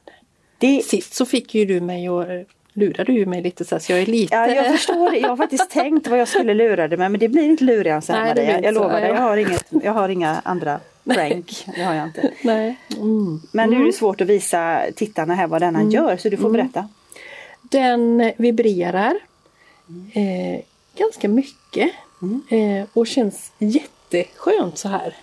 Det... 0.58 0.86
Sist 0.86 1.14
så 1.14 1.26
fick 1.26 1.56
ju 1.56 1.66
du 1.66 1.82
mig 1.82 2.10
och 2.10 2.26
lurade 2.74 3.14
du 3.14 3.26
mig 3.26 3.42
lite 3.42 3.66
så, 3.66 3.76
här, 3.76 3.80
så 3.80 3.92
jag 3.92 4.02
är 4.02 4.06
lite... 4.06 4.36
Ja, 4.36 4.48
jag 4.48 4.72
förstår. 4.72 5.16
Jag 5.16 5.30
har 5.30 5.38
faktiskt 5.38 5.70
tänkt 5.72 6.08
vad 6.08 6.20
jag 6.20 6.28
skulle 6.28 6.54
lura 6.54 6.88
dig 6.88 6.98
med 6.98 7.12
men 7.12 7.20
det 7.20 7.30
blir 7.30 7.44
inte 7.44 7.64
lurigare 7.64 8.02
så 8.02 8.14
här 8.14 8.36
Nej, 8.36 8.46
Jag, 8.46 8.64
jag 8.64 8.74
lovar 8.74 9.02
dig, 9.02 9.10
jag 9.10 9.22
har, 9.22 9.38
inget, 9.38 9.66
jag 9.84 9.94
har 9.94 10.10
inga 10.10 10.42
andra 10.46 10.80
prank. 11.04 11.66
Det 11.76 11.84
har 11.84 11.94
jag 11.94 12.06
inte. 12.06 12.32
Nej. 12.44 12.80
Mm. 12.98 13.42
Men 13.52 13.70
nu 13.70 13.76
är 13.76 13.80
det 13.80 13.84
mm. 13.84 13.94
svårt 13.94 14.22
att 14.22 14.28
visa 14.28 14.82
tittarna 14.96 15.36
här 15.36 15.48
vad 15.48 15.62
denna 15.62 15.80
mm. 15.80 15.92
gör 15.92 16.18
så 16.18 16.30
du 16.30 16.38
får 16.38 16.50
mm. 16.50 16.54
berätta. 16.54 16.88
Den 17.70 18.32
vibrerar 18.38 19.20
eh, 20.14 20.62
ganska 20.98 21.28
mycket 21.28 21.92
mm. 22.22 22.42
eh, 22.50 22.88
och 22.94 23.08
känns 23.08 23.52
jätteskönt 23.58 24.78
så 24.78 24.88
här. 24.88 25.18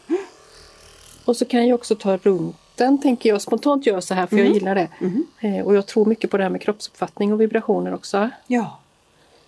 Och 1.25 1.37
så 1.37 1.45
kan 1.45 1.67
jag 1.67 1.75
också 1.75 1.95
ta 1.95 2.17
runt 2.17 2.57
den 2.77 3.01
tänker 3.01 3.29
jag 3.29 3.43
spontant 3.43 3.87
göra 3.87 4.01
så 4.01 4.15
här 4.15 4.27
för 4.27 4.37
mm. 4.37 4.47
jag 4.47 4.55
gillar 4.55 4.75
det. 4.75 4.89
Mm. 5.01 5.27
Eh, 5.41 5.67
och 5.67 5.75
jag 5.75 5.87
tror 5.87 6.07
mycket 6.07 6.31
på 6.31 6.37
det 6.37 6.43
här 6.43 6.51
med 6.51 6.63
kroppsuppfattning 6.63 7.33
och 7.33 7.41
vibrationer 7.41 7.95
också. 7.95 8.31
Ja. 8.47 8.79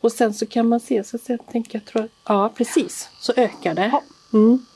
Och 0.01 0.13
sen 0.13 0.35
så 0.35 0.47
kan 0.47 0.69
man 0.69 0.81
se, 0.81 1.05
så 1.05 1.19
jag 1.27 1.47
tänker 1.47 1.79
jag 1.79 1.85
tror, 1.85 2.09
ja 2.27 2.53
precis, 2.57 3.09
så 3.21 3.33
ökar 3.37 3.75
det. 3.75 3.93
Mm. 4.33 4.67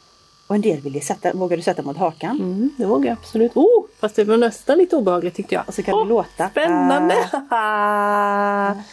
Och 0.53 0.57
en 0.57 0.63
del 0.63 0.81
vill 0.81 0.95
ju 0.95 1.01
sätta, 1.01 1.33
vågar 1.33 1.57
du 1.57 1.63
sätta 1.63 1.83
mot 1.83 1.97
hakan? 1.97 2.37
Mm, 2.41 2.71
det 2.77 2.87
vågar 2.87 3.11
jag 3.11 3.19
absolut. 3.19 3.57
Oh, 3.57 3.85
fast 4.01 4.17
det 4.17 4.25
var 4.25 4.37
nästan 4.37 4.79
lite 4.79 4.97
obehagligt 4.97 5.35
tyckte 5.35 5.55
jag. 5.55 5.65
Och 5.69 5.75
så 5.75 5.83
kan 5.83 5.95
oh, 5.95 6.03
du 6.03 6.09
låta. 6.09 6.49
Spännande! 6.49 7.15
Ah. 7.51 8.75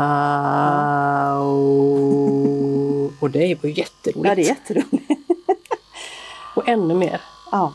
Ah. 0.00 1.38
Och 3.20 3.30
det 3.30 3.62
var 3.62 3.70
jätteroligt. 3.70 4.28
Ja 4.28 4.34
det 4.34 4.42
är 4.42 4.48
jätteroligt. 4.48 5.12
och 6.54 6.68
ännu 6.68 6.94
mer. 6.94 7.20
Ja. 7.52 7.72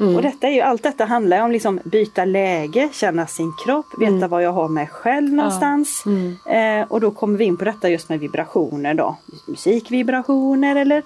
Mm. 0.00 0.16
Och 0.16 0.22
detta 0.22 0.48
är 0.48 0.52
ju, 0.52 0.60
allt 0.60 0.82
detta 0.82 1.04
handlar 1.04 1.42
om 1.42 1.50
liksom 1.50 1.80
byta 1.84 2.24
läge, 2.24 2.88
känna 2.92 3.26
sin 3.26 3.52
kropp, 3.64 3.86
veta 3.98 4.12
mm. 4.12 4.30
var 4.30 4.40
jag 4.40 4.52
har 4.52 4.68
mig 4.68 4.86
själv 4.86 5.32
någonstans. 5.32 6.02
Ja. 6.04 6.10
Mm. 6.10 6.36
Eh, 6.82 6.92
och 6.92 7.00
då 7.00 7.10
kommer 7.10 7.38
vi 7.38 7.44
in 7.44 7.56
på 7.56 7.64
detta 7.64 7.88
just 7.88 8.08
med 8.08 8.20
vibrationer 8.20 8.94
då. 8.94 9.16
Musikvibrationer 9.48 10.76
eller 10.76 11.02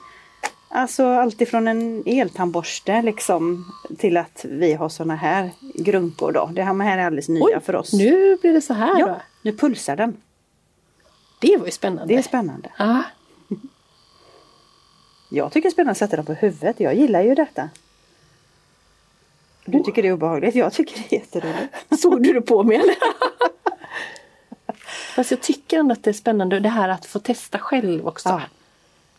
Alltså 0.77 1.07
alltifrån 1.07 1.69
en 1.69 2.03
eltandborste 2.07 3.03
liksom 3.03 3.73
till 3.99 4.17
att 4.17 4.45
vi 4.49 4.75
har 4.75 4.89
såna 4.89 5.17
här 5.17 5.51
grunkor 5.75 6.33
då. 6.33 6.51
Det 6.53 6.63
här 6.63 6.99
är 6.99 7.07
alldeles 7.07 7.29
nya 7.29 7.45
Oj, 7.45 7.61
för 7.65 7.77
oss. 7.77 7.93
Nu 7.93 8.37
blir 8.37 8.53
det 8.53 8.61
så 8.61 8.75
här 8.75 9.01
ja, 9.01 9.07
då? 9.07 9.21
nu 9.43 9.53
pulsar 9.53 9.97
den. 9.97 10.17
Det 11.41 11.57
var 11.57 11.67
ju 11.67 11.73
spännande. 11.73 12.15
Det 12.15 12.19
är 12.19 12.23
spännande. 12.23 12.71
Ah. 12.77 13.03
Jag 15.31 15.53
tycker 15.53 15.63
det 15.63 15.69
är 15.69 15.73
spännande 15.73 15.91
att 15.93 15.99
sätta 15.99 16.17
den 16.17 16.25
på 16.25 16.33
huvudet. 16.33 16.81
Jag 16.81 16.95
gillar 16.95 17.23
ju 17.23 17.35
detta. 17.35 17.69
Du 19.65 19.83
tycker 19.83 20.03
det 20.03 20.09
är 20.09 20.13
obehagligt, 20.13 20.55
jag 20.55 20.73
tycker 20.73 20.99
det 20.99 21.17
är 21.17 21.21
jätteroligt. 21.21 21.75
Såg 21.99 22.23
du 22.23 22.33
det 22.33 22.41
på 22.41 22.63
mig 22.63 22.77
eller? 22.77 22.95
Fast 25.15 25.31
jag 25.31 25.41
tycker 25.41 25.79
ändå 25.79 25.93
att 25.93 26.03
det 26.03 26.11
är 26.11 26.15
spännande 26.15 26.61
det 26.61 26.69
här 26.69 26.89
att 26.89 27.07
få 27.07 27.19
testa 27.19 27.59
själv 27.59 28.07
också. 28.07 28.29
Ja. 28.29 28.43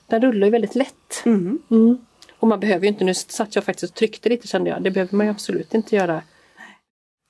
Den 0.07 0.21
rullar 0.21 0.47
ju 0.47 0.51
väldigt 0.51 0.75
lätt. 0.75 1.23
Mm. 1.25 1.59
Mm. 1.71 1.97
Och 2.39 2.47
man 2.47 2.59
behöver 2.59 2.81
ju 2.81 2.87
inte, 2.87 3.03
nu 3.03 3.13
satt 3.13 3.55
jag 3.55 3.63
faktiskt 3.63 3.91
och 3.91 3.97
tryckte 3.97 4.29
lite 4.29 4.47
kände 4.47 4.69
jag, 4.69 4.81
det 4.81 4.91
behöver 4.91 5.15
man 5.15 5.25
ju 5.25 5.31
absolut 5.31 5.73
inte 5.73 5.95
göra. 5.95 6.21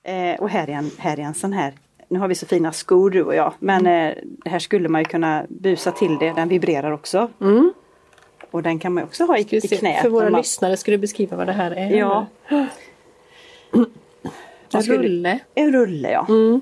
Eh, 0.08 0.40
och 0.40 0.50
här 0.50 0.70
är, 0.70 0.74
en, 0.74 0.92
här 0.98 1.20
är 1.20 1.24
en 1.24 1.34
sån 1.34 1.54
här, 1.54 1.74
nu 2.08 2.20
har 2.20 2.28
vi 2.28 2.36
så 2.36 2.46
fina 2.46 2.72
skor 2.72 3.10
du 3.10 3.24
och 3.24 3.36
jag, 3.36 3.54
men 3.60 3.88
mm. 3.88 4.18
eh, 4.46 4.52
här 4.52 4.60
skulle 4.60 4.90
man 4.90 5.02
ju 5.02 5.06
kunna 5.06 5.46
busa 5.50 5.92
till 5.92 6.18
det, 6.20 6.34
den 6.34 6.48
vibrerar 6.48 6.92
också. 6.92 7.30
Mm. 7.42 7.74
Och 8.52 8.64
den 8.64 8.80
kan 8.80 8.94
man 8.94 9.04
också 9.04 9.26
ha 9.26 9.38
i, 9.38 9.42
i 9.42 9.62
knät. 9.62 10.02
För 10.02 10.10
våra 10.10 10.30
man... 10.30 10.40
lyssnare, 10.40 10.78
ska 10.78 10.92
du 10.92 10.98
beskriva 10.98 11.38
vad 11.38 11.48
det 11.48 11.54
här 11.54 11.72
är? 11.72 11.90
Ja. 11.90 12.26
En 14.72 14.82
rulle. 14.82 15.40
En 15.56 15.72
rulle 15.72 16.12
ja. 16.12 16.26
Mm. 16.30 16.62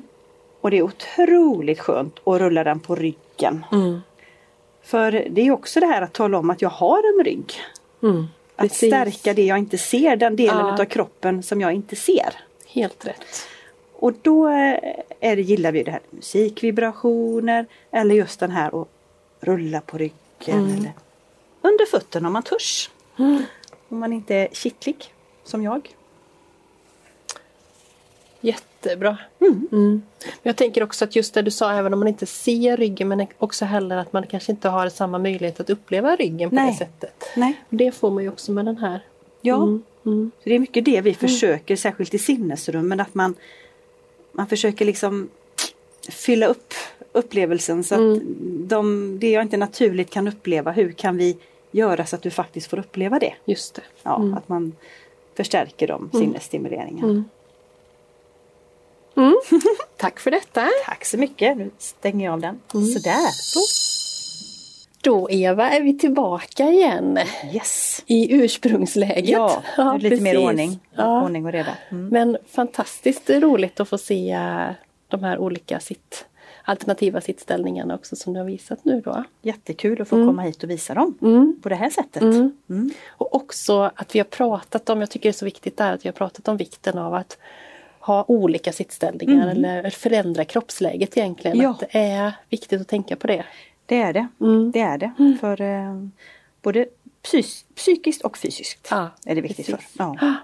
Och 0.62 0.72
det 0.72 0.78
är 0.78 0.82
otroligt 0.82 1.80
skönt 1.80 2.20
att 2.28 2.42
rulla 2.42 2.64
den 2.64 2.80
på 2.80 2.96
ryggen. 2.96 3.66
Mm. 3.72 4.02
För 4.82 5.12
det 5.30 5.42
är 5.42 5.52
också 5.52 5.80
det 5.80 5.86
här 5.86 6.02
att 6.02 6.14
tala 6.14 6.38
om 6.38 6.50
att 6.50 6.62
jag 6.62 6.70
har 6.70 6.98
en 6.98 7.26
rygg. 7.26 7.54
Mm. 8.04 8.28
Att 8.56 8.74
stärka 8.74 9.34
det 9.34 9.46
jag 9.46 9.58
inte 9.58 9.78
ser, 9.78 10.16
den 10.16 10.36
delen 10.36 10.58
ja. 10.58 10.82
av 10.82 10.86
kroppen 10.86 11.44
som 11.44 11.62
jag 11.62 11.74
inte 11.74 11.96
ser. 11.96 12.34
Helt 12.68 13.06
rätt. 13.06 13.48
Och 13.94 14.14
då 14.22 14.48
är 15.20 15.36
det, 15.36 15.42
gillar 15.42 15.72
vi 15.72 15.84
det 15.84 15.92
här 15.92 16.02
musikvibrationer 16.10 17.66
eller 17.92 18.16
just 18.16 18.40
den 18.40 18.52
här 18.52 18.82
att 18.82 18.88
rulla 19.40 19.82
på 19.82 19.98
ryggen 19.98 20.14
mm. 20.60 20.72
eller 20.78 20.92
under 21.62 21.86
fötterna 21.86 22.28
om 22.28 22.34
man 22.34 22.44
törs. 22.44 22.90
Mm. 23.20 23.44
Om 23.90 24.00
man 24.00 24.14
inte 24.14 24.36
är 24.36 24.48
kittlig 24.52 25.14
som 25.44 25.64
jag. 25.64 25.96
Jättebra. 28.44 29.18
Mm. 29.40 29.68
Mm. 29.72 30.02
Jag 30.44 30.56
tänker 30.56 30.84
också 30.84 31.06
att 31.06 31.16
just 31.16 31.34
det 31.34 31.42
du 31.42 31.52
sa, 31.52 31.72
även 31.72 31.94
om 31.94 32.00
man 32.00 32.08
inte 32.08 32.26
ser 32.26 32.78
ryggen 32.78 33.08
men 33.08 33.28
också 33.38 33.66
heller 33.66 33.98
att 33.98 34.14
man 34.14 34.28
kanske 34.28 34.52
inte 34.52 34.70
har 34.70 34.90
samma 34.90 35.18
möjlighet 35.18 35.60
att 35.60 35.70
uppleva 35.70 36.16
ryggen 36.16 36.50
på 36.50 36.56
Nej. 36.56 36.72
det 36.72 36.78
sättet. 36.78 37.24
Nej. 37.36 37.54
Det 37.70 37.92
får 37.92 38.12
man 38.12 38.24
ju 38.24 38.30
också 38.30 38.52
med 38.52 38.66
den 38.66 38.78
här. 38.78 39.02
Ja, 39.42 39.64
mm. 39.64 39.84
mm. 40.06 40.32
Så 40.44 40.50
det 40.50 40.56
är 40.56 40.60
mycket 40.60 40.86
det 40.86 41.02
vi 41.02 41.10
mm. 41.10 41.14
försöker, 41.14 41.76
särskilt 41.76 42.14
i 42.14 42.20
sinnesrummen, 42.20 43.00
att 43.00 43.16
man, 43.16 43.36
man 44.32 44.48
försöker 44.48 44.86
liksom 44.86 45.30
fylla 46.10 46.46
upp 46.46 46.74
upplevelsen 47.12 47.84
så 47.84 47.96
att 47.96 48.00
mm. 48.00 48.68
de, 48.68 49.18
det 49.20 49.32
jag 49.32 49.44
inte 49.44 49.58
naturligt 49.58 50.10
kan 50.10 50.28
uppleva, 50.28 50.72
hur 50.72 50.92
kan 50.92 51.18
vi 51.18 51.38
göra 51.72 52.06
så 52.06 52.16
att 52.16 52.22
du 52.22 52.32
faktiskt 52.32 52.68
får 52.68 52.80
uppleva 52.80 53.20
det? 53.20 53.34
Just 53.46 53.76
det. 53.76 53.82
Ja, 54.04 54.34
att 54.38 54.50
man 54.50 54.76
förstärker 55.36 55.88
de 55.88 56.10
sinnesstimuleringarna. 56.14 57.24
Mm. 59.16 59.36
Tack 59.98 60.20
för 60.20 60.32
detta. 60.32 60.70
Tack 60.86 61.06
så 61.06 61.18
mycket. 61.18 61.58
Nu 61.58 61.72
stänger 61.78 62.26
jag 62.26 62.34
av 62.34 62.42
den. 62.42 62.60
Mm. 62.74 62.86
Sådär. 62.86 63.30
Då 65.04 65.30
Eva 65.30 65.70
är 65.70 65.82
vi 65.82 65.98
tillbaka 65.98 66.70
igen. 66.70 67.20
Yes. 67.54 68.04
I 68.06 68.34
ursprungsläget. 68.34 69.30
Ja, 69.30 69.64
ja 69.78 69.94
lite 69.94 70.10
precis. 70.10 70.24
mer 70.24 70.38
ordning. 70.38 70.80
Ja. 70.92 71.24
ordning 71.24 71.46
och 71.46 71.52
reda. 71.52 71.78
Mm. 71.90 72.08
Men 72.08 72.38
fantastiskt 72.48 73.30
roligt 73.30 73.80
att 73.80 73.90
få 73.90 73.98
se 73.98 74.40
de 75.08 75.24
här 75.24 75.38
olika 75.38 75.80
sitt, 75.80 76.26
alternativa 76.64 77.22
sittställningarna 77.22 77.96
också 77.96 78.16
som 78.16 78.34
du 78.34 78.40
har 78.40 78.48
visat 78.48 78.86
nu 78.86 79.02
då. 79.02 79.24
Jättekul 79.42 80.02
att 80.02 80.08
få 80.08 80.16
mm. 80.16 80.28
komma 80.28 80.42
hit 80.42 80.64
och 80.64 80.70
visa 80.70 80.94
dem 80.94 81.18
mm. 81.22 81.60
på 81.64 81.70
det 81.70 81.76
här 81.76 81.90
sättet. 81.90 82.22
Mm. 82.22 82.58
Mm. 82.70 82.92
Och 83.08 83.36
också 83.36 83.92
att 83.96 84.16
vi 84.16 84.20
har 84.20 84.26
pratat 84.26 84.90
om, 84.90 85.00
jag 85.00 85.10
tycker 85.10 85.30
det 85.30 85.32
är 85.32 85.38
så 85.38 85.46
viktigt 85.46 85.78
där 85.78 85.94
att 85.94 86.06
vi 86.06 86.10
har 86.10 86.14
pratat 86.14 86.48
om 86.48 86.58
vikten 86.58 86.98
av 86.98 87.14
att 87.14 87.38
ha 88.06 88.26
olika 88.28 88.72
sittställningar 88.72 89.52
mm. 89.52 89.66
eller 89.66 89.90
förändra 89.90 90.46
kroppsläget 90.46 91.18
egentligen. 91.18 91.58
Ja. 91.58 91.70
Att 91.70 91.80
det 91.80 91.98
är 92.00 92.34
viktigt 92.50 92.82
att 92.82 92.88
tänka 92.88 93.16
på 93.16 93.28
det. 93.28 93.46
Det 93.86 94.02
är 94.02 94.14
det. 94.14 94.28
Mm. 94.42 94.72
Det 94.72 94.80
är 94.80 94.98
det. 94.98 95.12
Mm. 95.20 95.38
För 95.38 95.62
eh, 95.62 96.08
både 96.62 96.86
psykiskt 97.76 98.22
och 98.22 98.38
fysiskt 98.38 98.88
ja, 98.92 99.10
är 99.26 99.36
det 99.36 99.42
viktigt 99.42 99.66
precis. 99.66 99.98
för. 99.98 100.18
Ja. 100.22 100.36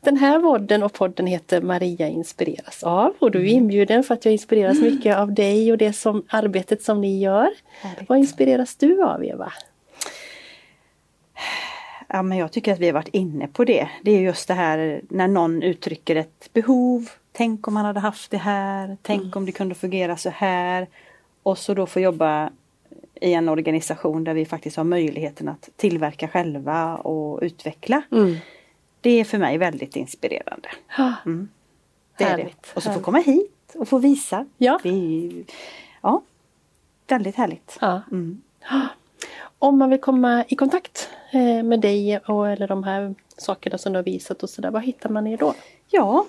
Den 0.00 0.16
här 0.16 0.40
podden 0.40 0.82
och 0.82 0.92
podden 0.92 1.26
heter 1.26 1.62
Maria 1.62 2.08
inspireras 2.08 2.82
av 2.82 3.14
och 3.18 3.30
du 3.30 3.38
är 3.38 3.42
mm. 3.42 3.56
inbjuden 3.56 4.04
för 4.04 4.14
att 4.14 4.24
jag 4.24 4.32
inspireras 4.32 4.78
mm. 4.78 4.94
mycket 4.94 5.16
av 5.16 5.34
dig 5.34 5.72
och 5.72 5.78
det 5.78 5.92
som 5.92 6.24
arbetet 6.28 6.82
som 6.82 7.00
ni 7.00 7.20
gör. 7.20 7.50
Härligt. 7.80 8.08
Vad 8.08 8.18
inspireras 8.18 8.76
du 8.76 9.02
av 9.02 9.24
Eva? 9.24 9.52
Ja, 12.08 12.22
men 12.22 12.38
jag 12.38 12.52
tycker 12.52 12.72
att 12.72 12.78
vi 12.78 12.86
har 12.86 12.92
varit 12.92 13.08
inne 13.14 13.48
på 13.48 13.64
det. 13.64 13.88
Det 14.02 14.10
är 14.10 14.20
just 14.20 14.48
det 14.48 14.54
här 14.54 15.00
när 15.08 15.28
någon 15.28 15.62
uttrycker 15.62 16.16
ett 16.16 16.50
behov. 16.52 17.10
Tänk 17.32 17.68
om 17.68 17.74
man 17.74 17.84
hade 17.84 18.00
haft 18.00 18.30
det 18.30 18.38
här. 18.38 18.96
Tänk 19.02 19.22
mm. 19.22 19.32
om 19.34 19.46
det 19.46 19.52
kunde 19.52 19.74
fungera 19.74 20.16
så 20.16 20.30
här. 20.30 20.86
Och 21.42 21.58
så 21.58 21.74
då 21.74 21.86
få 21.86 22.00
jobba 22.00 22.50
i 23.14 23.34
en 23.34 23.48
organisation 23.48 24.24
där 24.24 24.34
vi 24.34 24.46
faktiskt 24.46 24.76
har 24.76 24.84
möjligheten 24.84 25.48
att 25.48 25.68
tillverka 25.76 26.28
själva 26.28 26.96
och 26.96 27.38
utveckla. 27.42 28.02
Mm. 28.10 28.36
Det 29.00 29.10
är 29.10 29.24
för 29.24 29.38
mig 29.38 29.58
väldigt 29.58 29.96
inspirerande. 29.96 30.68
Mm. 31.26 31.48
Det 32.16 32.24
är 32.24 32.36
det. 32.36 32.74
Och 32.74 32.82
så 32.82 32.92
få 32.92 33.00
komma 33.00 33.18
hit 33.18 33.74
och 33.74 33.88
få 33.88 33.98
visa. 33.98 34.46
Ja. 34.56 34.80
Vi, 34.82 35.44
ja, 36.00 36.22
väldigt 37.06 37.36
härligt. 37.36 37.78
Ja. 37.80 38.02
Mm. 38.10 38.42
Om 39.58 39.78
man 39.78 39.90
vill 39.90 40.00
komma 40.00 40.44
i 40.48 40.56
kontakt 40.56 41.08
med 41.64 41.80
dig 41.80 42.18
och, 42.18 42.50
eller 42.50 42.68
de 42.68 42.84
här 42.84 43.14
sakerna 43.36 43.78
som 43.78 43.92
du 43.92 43.98
har 43.98 44.04
visat 44.04 44.42
och 44.42 44.50
sådär, 44.50 44.70
var 44.70 44.80
hittar 44.80 45.10
man 45.10 45.26
er 45.26 45.36
då? 45.36 45.54
Ja, 45.90 46.26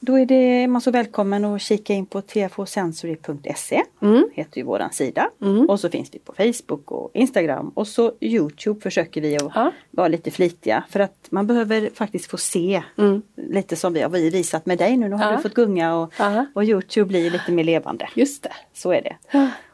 då 0.00 0.18
är 0.18 0.26
det 0.26 0.68
man 0.68 0.80
så 0.80 0.90
välkommen 0.90 1.44
att 1.44 1.62
kika 1.62 1.92
in 1.92 2.06
på 2.06 2.20
tfhsensory.se. 2.20 3.82
Mm. 4.02 4.28
heter 4.34 4.58
ju 4.58 4.62
våran 4.62 4.92
sida. 4.92 5.30
Mm. 5.42 5.70
Och 5.70 5.80
så 5.80 5.90
finns 5.90 6.14
vi 6.14 6.18
på 6.18 6.32
Facebook 6.32 6.90
och 6.92 7.10
Instagram 7.14 7.68
och 7.68 7.88
så 7.88 8.12
Youtube 8.20 8.80
försöker 8.80 9.20
vi 9.20 9.36
att 9.36 9.52
ja. 9.54 9.72
vara 9.90 10.08
lite 10.08 10.30
flitiga 10.30 10.84
för 10.90 11.00
att 11.00 11.26
man 11.30 11.46
behöver 11.46 11.90
faktiskt 11.94 12.30
få 12.30 12.36
se 12.36 12.82
mm. 12.98 13.22
lite 13.36 13.76
som 13.76 13.92
vi 13.92 14.02
har 14.02 14.10
visat 14.10 14.66
med 14.66 14.78
dig 14.78 14.96
nu. 14.96 15.08
Nu 15.08 15.16
har 15.16 15.30
ja. 15.30 15.36
du 15.36 15.42
fått 15.42 15.54
gunga 15.54 15.96
och, 15.96 16.12
och 16.54 16.64
Youtube 16.64 17.08
blir 17.08 17.30
lite 17.30 17.52
mer 17.52 17.64
levande. 17.64 18.08
Just 18.14 18.42
det. 18.42 18.52
Så 18.74 18.92
är 18.92 19.02
det. 19.02 19.16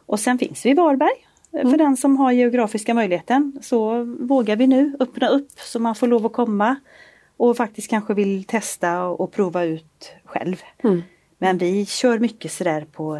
Och 0.06 0.20
sen 0.20 0.38
finns 0.38 0.66
vi 0.66 0.70
i 0.70 0.74
Varberg. 0.74 1.26
Mm. 1.52 1.70
För 1.70 1.78
den 1.78 1.96
som 1.96 2.16
har 2.16 2.32
geografiska 2.32 2.94
möjligheten 2.94 3.58
så 3.62 4.04
vågar 4.04 4.56
vi 4.56 4.66
nu 4.66 4.96
öppna 5.00 5.28
upp 5.28 5.50
så 5.56 5.78
man 5.78 5.94
får 5.94 6.06
lov 6.06 6.26
att 6.26 6.32
komma 6.32 6.76
och 7.36 7.56
faktiskt 7.56 7.90
kanske 7.90 8.14
vill 8.14 8.44
testa 8.44 9.04
och, 9.04 9.32
prova 9.32 9.64
ut 9.64 10.12
själv. 10.24 10.62
Mm. 10.84 11.02
Men 11.38 11.58
vi 11.58 11.86
kör 11.86 12.18
mycket 12.18 12.52
sådär 12.52 12.86
på 12.92 13.16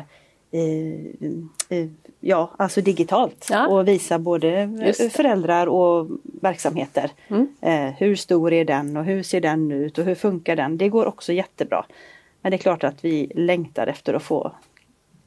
eh, 0.50 1.78
eh, 1.78 1.88
Ja, 2.24 2.50
alltså 2.56 2.80
digitalt 2.80 3.48
ja. 3.50 3.66
och 3.66 3.88
visa 3.88 4.18
både 4.18 4.68
föräldrar 5.12 5.66
och 5.66 6.08
verksamheter. 6.22 7.10
Mm. 7.28 7.48
Eh, 7.60 7.94
hur 7.98 8.16
stor 8.16 8.52
är 8.52 8.64
den 8.64 8.96
och 8.96 9.04
hur 9.04 9.22
ser 9.22 9.40
den 9.40 9.72
ut 9.72 9.98
och 9.98 10.04
hur 10.04 10.14
funkar 10.14 10.56
den? 10.56 10.78
Det 10.78 10.88
går 10.88 11.06
också 11.06 11.32
jättebra. 11.32 11.84
Men 12.40 12.50
det 12.50 12.56
är 12.56 12.58
klart 12.58 12.84
att 12.84 13.04
vi 13.04 13.32
längtar 13.34 13.86
efter 13.86 14.14
att 14.14 14.22
få 14.22 14.52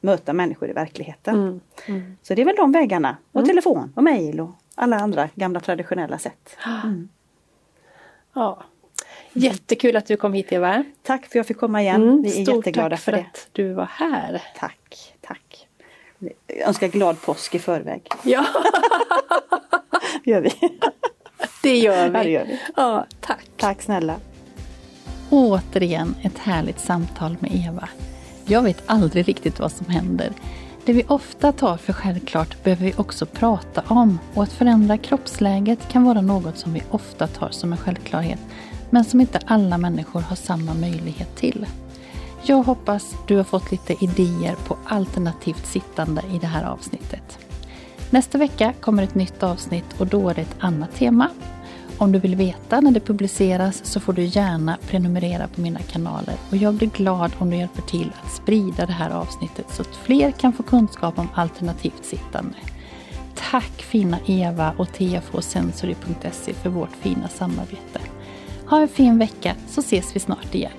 möta 0.00 0.32
människor 0.32 0.70
i 0.70 0.72
verkligheten. 0.72 1.34
Mm. 1.34 1.60
Mm. 1.86 2.16
Så 2.22 2.34
det 2.34 2.42
är 2.42 2.46
väl 2.46 2.56
de 2.56 2.72
vägarna. 2.72 3.16
Och 3.32 3.40
mm. 3.40 3.48
telefon 3.48 3.92
och 3.96 4.04
mejl 4.04 4.40
och 4.40 4.50
alla 4.74 4.96
andra 4.96 5.28
gamla 5.34 5.60
traditionella 5.60 6.18
sätt. 6.18 6.56
Mm. 6.84 7.08
Ja. 8.34 8.62
Jättekul 9.32 9.96
att 9.96 10.06
du 10.06 10.16
kom 10.16 10.32
hit 10.32 10.52
Eva. 10.52 10.84
Tack 11.02 11.20
för 11.20 11.28
att 11.28 11.34
jag 11.34 11.46
fick 11.46 11.58
komma 11.58 11.82
igen. 11.82 12.02
Mm, 12.02 12.22
Vi 12.22 12.40
är 12.40 12.44
Stort 12.44 12.56
jätteglada 12.56 12.96
tack 12.96 13.00
för, 13.04 13.12
för 13.12 13.18
det. 13.18 13.24
att 13.24 13.48
du 13.52 13.72
var 13.72 13.88
här. 13.90 14.42
Tack, 14.56 15.14
tack. 15.20 15.68
Jag 16.46 16.68
önskar 16.68 16.88
glad 16.88 17.22
påsk 17.22 17.54
i 17.54 17.58
förväg. 17.58 18.08
Ja, 18.22 18.46
det 20.24 20.30
gör 20.30 20.40
vi. 20.40 20.52
Det 21.62 21.78
gör 21.78 22.08
vi. 22.08 22.18
Ja, 22.18 22.22
det 22.24 22.30
gör 22.30 22.44
vi. 22.44 22.60
Ja, 22.76 23.06
tack. 23.20 23.48
Tack 23.56 23.82
snälla. 23.82 24.16
Återigen 25.30 26.14
ett 26.22 26.38
härligt 26.38 26.80
samtal 26.80 27.36
med 27.40 27.50
Eva. 27.54 27.88
Jag 28.48 28.62
vet 28.62 28.82
aldrig 28.86 29.28
riktigt 29.28 29.60
vad 29.60 29.72
som 29.72 29.86
händer. 29.86 30.32
Det 30.84 30.92
vi 30.92 31.04
ofta 31.08 31.52
tar 31.52 31.76
för 31.76 31.92
självklart 31.92 32.64
behöver 32.64 32.84
vi 32.84 32.94
också 32.96 33.26
prata 33.26 33.82
om 33.88 34.18
och 34.34 34.42
att 34.42 34.52
förändra 34.52 34.98
kroppsläget 34.98 35.88
kan 35.88 36.04
vara 36.04 36.20
något 36.20 36.58
som 36.58 36.72
vi 36.72 36.82
ofta 36.90 37.26
tar 37.26 37.48
som 37.50 37.72
en 37.72 37.78
självklarhet 37.78 38.38
men 38.90 39.04
som 39.04 39.20
inte 39.20 39.40
alla 39.46 39.78
människor 39.78 40.20
har 40.20 40.36
samma 40.36 40.74
möjlighet 40.74 41.36
till. 41.36 41.66
Jag 42.42 42.62
hoppas 42.62 43.14
du 43.26 43.36
har 43.36 43.44
fått 43.44 43.70
lite 43.70 44.04
idéer 44.04 44.54
på 44.68 44.76
alternativt 44.84 45.66
sittande 45.66 46.22
i 46.32 46.38
det 46.38 46.46
här 46.46 46.64
avsnittet. 46.64 47.38
Nästa 48.10 48.38
vecka 48.38 48.72
kommer 48.80 49.02
ett 49.02 49.14
nytt 49.14 49.42
avsnitt 49.42 50.00
och 50.00 50.06
då 50.06 50.28
är 50.28 50.34
det 50.34 50.42
ett 50.42 50.56
annat 50.58 50.94
tema. 50.94 51.28
Om 51.98 52.12
du 52.12 52.18
vill 52.18 52.36
veta 52.36 52.80
när 52.80 52.90
det 52.90 53.00
publiceras 53.00 53.84
så 53.84 54.00
får 54.00 54.12
du 54.12 54.24
gärna 54.24 54.78
prenumerera 54.86 55.48
på 55.48 55.60
mina 55.60 55.80
kanaler 55.80 56.34
och 56.50 56.56
jag 56.56 56.74
blir 56.74 56.88
glad 56.88 57.32
om 57.38 57.50
du 57.50 57.56
hjälper 57.56 57.82
till 57.82 58.12
att 58.22 58.32
sprida 58.32 58.86
det 58.86 58.92
här 58.92 59.10
avsnittet 59.10 59.66
så 59.70 59.82
att 59.82 59.96
fler 59.96 60.30
kan 60.30 60.52
få 60.52 60.62
kunskap 60.62 61.18
om 61.18 61.28
alternativt 61.34 62.04
sittande. 62.04 62.56
Tack 63.34 63.82
fina 63.82 64.18
Eva 64.26 64.74
och 64.78 64.92
tfhsensory.se 64.92 66.54
för 66.54 66.68
vårt 66.68 66.96
fina 67.00 67.28
samarbete. 67.28 68.00
Ha 68.66 68.80
en 68.80 68.88
fin 68.88 69.18
vecka 69.18 69.54
så 69.68 69.80
ses 69.80 70.16
vi 70.16 70.20
snart 70.20 70.54
igen. 70.54 70.72